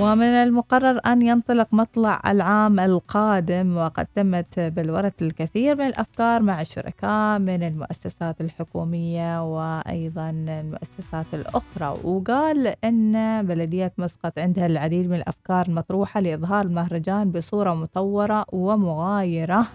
ومن 0.00 0.26
المقرر 0.26 1.00
أن 1.06 1.22
ينطلق 1.22 1.68
مطلع 1.72 2.22
العام 2.26 2.80
القادم 2.80 3.76
وقد 3.76 4.06
تمت 4.14 4.60
بلورة 4.60 5.12
الكثير 5.22 5.76
من 5.76 5.86
الأفكار 5.86 6.42
مع 6.42 6.60
الشركاء 6.60 7.38
من 7.38 7.62
المؤسسات 7.62 8.40
الحكومية 8.40 9.54
وأيضا 9.54 10.30
المؤسسات 10.30 11.26
الأخرى. 11.34 11.98
وقال 12.04 12.74
أن 12.84 13.42
بلدية 13.46 13.92
مسقط 13.98 14.38
عندها 14.38 14.66
العديد 14.66 15.10
من 15.10 15.16
الأفكار 15.16 15.66
المطروحة 15.66 16.20
لإظهار 16.20 16.66
المهرجان 16.66 17.30
بصورة 17.30 17.74
مطورة 17.74 18.44
ومغايرة. 18.52 19.66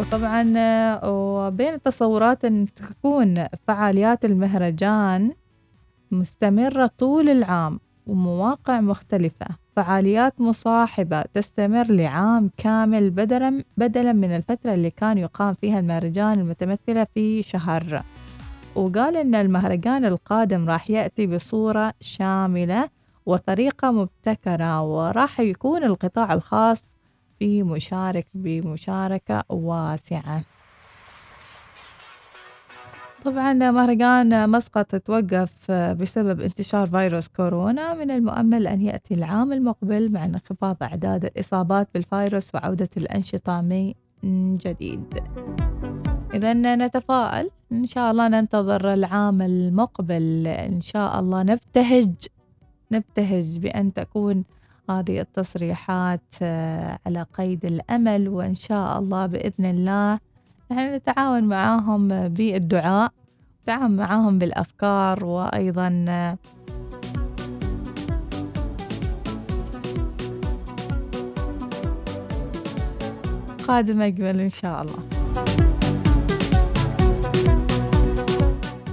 وطبعا 0.00 0.44
وبين 1.04 1.74
التصورات 1.74 2.44
أن 2.44 2.66
تكون 2.76 3.46
فعاليات 3.66 4.24
المهرجان 4.24 5.32
مستمرة 6.10 6.90
طول 6.98 7.28
العام 7.28 7.80
ومواقع 8.06 8.80
مختلفة. 8.80 9.46
فعاليات 9.76 10.40
مصاحبة 10.40 11.22
تستمر 11.22 11.86
لعام 11.86 12.50
كامل 12.56 13.10
بدلا 13.10 13.64
بدلا 13.76 14.12
من 14.12 14.36
الفترة 14.36 14.74
اللي 14.74 14.90
كان 14.90 15.18
يقام 15.18 15.54
فيها 15.54 15.80
المهرجان 15.80 16.40
المتمثلة 16.40 17.06
في 17.14 17.42
شهر. 17.42 18.02
وقال 18.74 19.16
إن 19.16 19.34
المهرجان 19.34 20.04
القادم 20.04 20.70
راح 20.70 20.90
يأتي 20.90 21.26
بصورة 21.26 21.94
شاملة 22.00 22.88
وطريقة 23.26 23.90
مبتكرة 23.90 24.82
وراح 24.82 25.40
يكون 25.40 25.84
القطاع 25.84 26.34
الخاص 26.34 26.84
في 27.38 27.62
مشارك 27.62 28.26
بمشاركة 28.34 29.44
واسعة. 29.48 30.44
طبعا 33.24 33.52
مهرجان 33.52 34.50
مسقط 34.50 34.96
توقف 34.96 35.70
بسبب 35.70 36.40
انتشار 36.40 36.86
فيروس 36.86 37.28
كورونا. 37.28 37.94
من 37.94 38.10
المؤمل 38.10 38.66
أن 38.66 38.80
يأتي 38.80 39.14
العام 39.14 39.52
المقبل 39.52 40.12
مع 40.12 40.24
انخفاض 40.24 40.76
أعداد 40.82 41.24
الإصابات 41.24 41.88
بالفيروس 41.94 42.54
وعودة 42.54 42.88
الأنشطة 42.96 43.60
من 43.60 44.56
جديد. 44.56 45.14
إذا 46.34 46.54
نتفائل 46.54 47.50
إن 47.72 47.86
شاء 47.86 48.10
الله 48.10 48.28
ننتظر 48.28 48.94
العام 48.94 49.42
المقبل. 49.42 50.46
إن 50.46 50.80
شاء 50.80 51.20
الله 51.20 51.42
نبتهج 51.42 52.14
نبتهج 52.92 53.58
بأن 53.58 53.94
تكون 53.94 54.44
هذه 54.90 55.20
التصريحات 55.20 56.42
على 57.06 57.26
قيد 57.34 57.64
الأمل. 57.64 58.28
وإن 58.28 58.54
شاء 58.54 58.98
الله 58.98 59.26
بإذن 59.26 59.64
الله 59.64 60.18
نحن 60.70 60.94
نتعاون 60.94 61.44
معاهم 61.44 62.08
بالدعاء 62.08 63.12
نتفاعل 63.62 63.90
معاهم 63.90 64.38
بالأفكار 64.38 65.24
وأيضا 65.24 65.88
قادم 73.68 74.02
أجمل 74.02 74.40
إن 74.40 74.48
شاء 74.48 74.82
الله. 74.82 75.02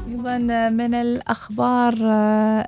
أيضا 0.07 0.37
من 0.69 0.93
الأخبار 0.93 1.93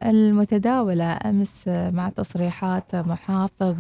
المتداولة 0.04 1.18
أمس 1.26 1.68
مع 1.68 2.10
تصريحات 2.10 2.96
محافظ 2.96 3.78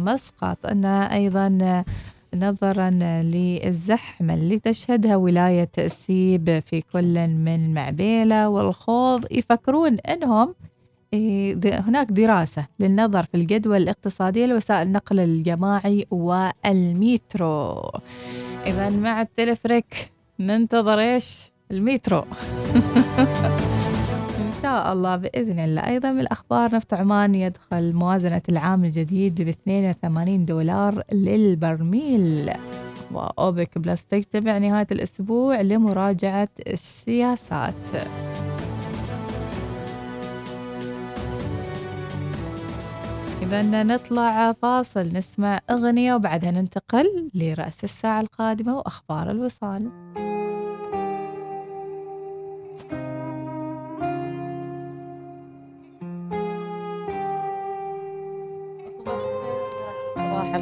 مسقط 0.00 0.66
أن 0.66 0.84
أيضا 0.84 1.84
نظرا 2.38 2.90
للزحمة 3.22 4.34
اللي 4.34 4.58
تشهدها 4.58 5.16
ولاية 5.16 5.70
سيب 5.86 6.62
في 6.66 6.80
كل 6.92 7.26
من 7.28 7.74
معبيلة 7.74 8.48
والخوض 8.48 9.24
يفكرون 9.30 9.98
أنهم 9.98 10.54
إيه، 11.12 11.80
هناك 11.80 12.06
دراسة 12.10 12.66
للنظر 12.80 13.24
في 13.24 13.36
الجدوى 13.36 13.76
الاقتصادية 13.76 14.46
لوسائل 14.46 14.86
النقل 14.86 15.20
الجماعي 15.20 16.06
والميترو. 16.10 17.90
إذا 18.66 18.90
مع 18.90 19.22
التلفريك 19.22 20.12
ننتظر 20.40 20.98
إيش؟ 20.98 21.52
الميترو. 21.70 22.24
إن 22.74 23.92
شاء 24.66 24.92
الله 24.92 25.16
بإذن 25.16 25.58
الله. 25.58 25.86
أيضا 25.86 26.10
من 26.12 26.20
الأخبار 26.20 26.74
نفط 26.74 26.94
عمان 26.94 27.34
يدخل 27.34 27.92
موازنة 27.92 28.42
العام 28.48 28.84
الجديد 28.84 29.42
ب 29.42 29.48
82 29.48 30.44
دولار 30.44 31.02
للبرميل. 31.12 32.50
وأوبك 33.12 33.78
بلس 33.78 34.04
تجتمع 34.04 34.58
نهاية 34.58 34.86
الأسبوع 34.92 35.60
لمراجعة 35.60 36.48
السياسات. 36.66 37.74
إذا 43.42 43.82
نطلع 43.82 44.52
فاصل 44.52 45.08
نسمع 45.12 45.60
أغنية 45.70 46.14
وبعدها 46.14 46.50
ننتقل 46.50 47.30
لرأس 47.34 47.84
الساعة 47.84 48.20
القادمة 48.20 48.76
وأخبار 48.76 49.30
الوصال. 49.30 49.90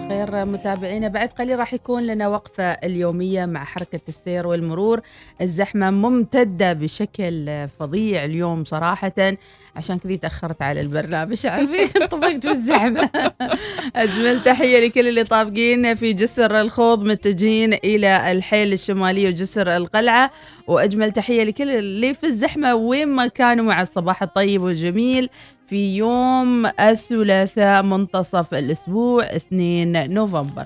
الخير 0.04 0.44
متابعينا. 0.44 1.08
بعد 1.08 1.28
قليل 1.28 1.58
راح 1.58 1.74
يكون 1.74 2.06
لنا 2.06 2.28
وقفة 2.28 2.64
اليومية 2.64 3.46
مع 3.46 3.64
حركة 3.64 4.00
السير 4.08 4.46
والمرور. 4.46 5.00
الزحمة 5.40 5.90
ممتدة 5.90 6.72
بشكل 6.72 7.68
فظيع 7.78 8.24
اليوم 8.24 8.64
صراحة. 8.64 9.36
عشان 9.76 9.98
كذي 9.98 10.16
تأخرت 10.16 10.62
على 10.62 10.80
البرنامج. 10.80 11.46
عارفين؟ 11.46 12.06
طبقت 12.06 12.46
بالزحمة 12.46 13.10
أجمل 13.96 14.44
تحية 14.44 14.86
لكل 14.86 15.08
اللي 15.08 15.24
طابقين 15.24 15.94
في 15.94 16.12
جسر 16.12 16.60
الخوض 16.60 17.04
متجهين 17.04 17.72
إلى 17.72 18.32
الحيل 18.32 18.72
الشمالي 18.72 19.28
وجسر 19.28 19.76
القلعة. 19.76 20.30
وأجمل 20.66 21.12
تحية 21.12 21.44
لكل 21.44 21.70
اللي 21.70 22.14
في 22.14 22.26
الزحمة 22.26 22.74
وين 22.74 23.08
ما 23.08 23.26
كانوا 23.26 23.64
مع 23.64 23.82
الصباح 23.82 24.22
الطيب 24.22 24.62
والجميل 24.62 25.30
في 25.66 25.96
يوم 25.96 26.66
الثلاثاء 26.66 27.82
منتصف 27.82 28.54
الأسبوع 28.54 29.24
2 29.24 30.14
نوفمبر. 30.14 30.64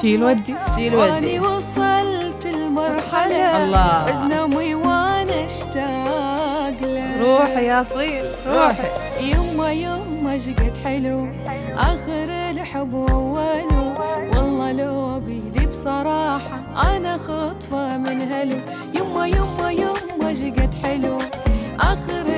شيل 0.00 0.24
ودي. 0.24 0.54
شيل 0.74 0.94
واني 0.94 1.40
ودي 1.40 1.40
وصلت 1.40 2.46
المرحلة. 2.46 3.64
الله. 3.64 4.04
بس 4.04 4.18
نومي 4.18 4.74
وأنا 4.74 5.46
اشتاق 5.46 6.76
روحي 7.20 7.66
يا 7.66 7.82
صيل 7.82 8.24
روحي 8.46 8.88
يما 9.20 9.72
يما 9.72 10.38
شقد 10.38 10.78
حلو. 10.84 11.28
آخر 11.76 12.28
الحب 12.50 12.94
واوله 12.94 13.94
والله 14.36 14.72
لو 14.72 15.20
بيدي 15.20 15.41
بصراحة 15.82 16.60
أنا 16.96 17.16
خطفة 17.18 17.98
من 17.98 18.22
هلو. 18.22 18.56
يما 18.94 19.26
يما 19.26 19.70
يما 19.72 20.34
شقد 20.34 20.74
حلو. 20.82 21.18
آخر 21.80 22.31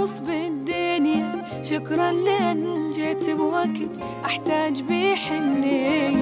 شخص 0.00 0.20
بالدنيا 0.20 1.32
شكرا 1.62 2.12
لأن 2.12 2.92
جيت 2.92 3.30
بوقت 3.30 3.78
أحتاج 4.24 4.82
بيه 4.82 5.14
حنية 5.14 6.16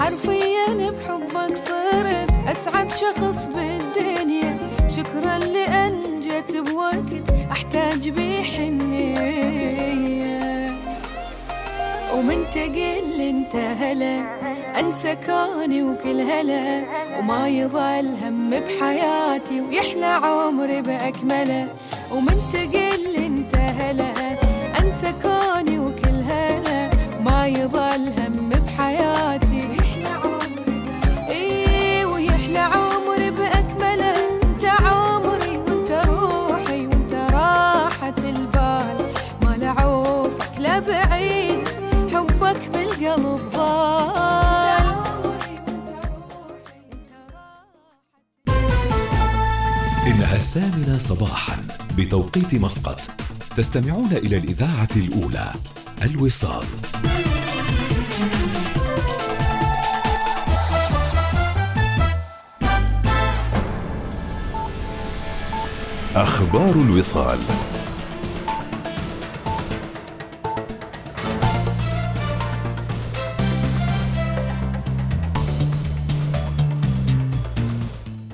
حرفيا 0.00 0.66
بحبك 0.68 1.56
صرت 1.56 2.30
أسعد 2.48 2.90
شخص 2.90 3.46
بالدنيا. 3.46 4.56
شكرا 4.96 5.38
لأن 5.38 6.20
جيت 6.20 6.56
بوقت 6.56 7.12
أحتاج 7.52 8.08
بيه 8.08 8.42
حنية 8.42 9.98
ومن 12.14 12.44
تقل 12.54 13.20
أنت 13.20 13.56
هلا 13.56 14.24
أنسى 14.80 15.16
كوني 15.26 15.82
وكل 15.82 16.20
هلا. 16.20 16.82
وما 17.18 17.48
يضل 17.48 18.14
هم 18.22 18.50
بحياتي 18.50 19.60
ويحلى 19.60 20.06
عمري 20.06 20.82
بأكمله. 20.82 21.68
ومن 22.12 22.38
تقل 22.52 22.87
صباحا 51.08 51.56
بتوقيت 51.98 52.54
مسقط. 52.54 53.00
تستمعون 53.56 54.12
إلى 54.12 54.36
الإذاعة 54.36 54.88
الأولى 54.96 55.52
الوصال. 56.04 56.64
أخبار 66.16 66.72
الوصال. 66.72 67.38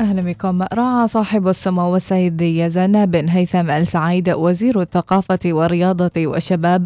أهلا 0.01 0.23
بكم. 0.23 0.63
صاحب 1.07 1.49
السمو 1.49 1.97
السيد 1.97 2.41
يزن 2.41 3.07
بن 3.07 3.29
هيثم 3.29 3.71
السعيد 3.71 4.31
وزير 4.31 4.81
الثقافة 4.81 5.39
والرياضة 5.47 6.11
والشباب. 6.17 6.83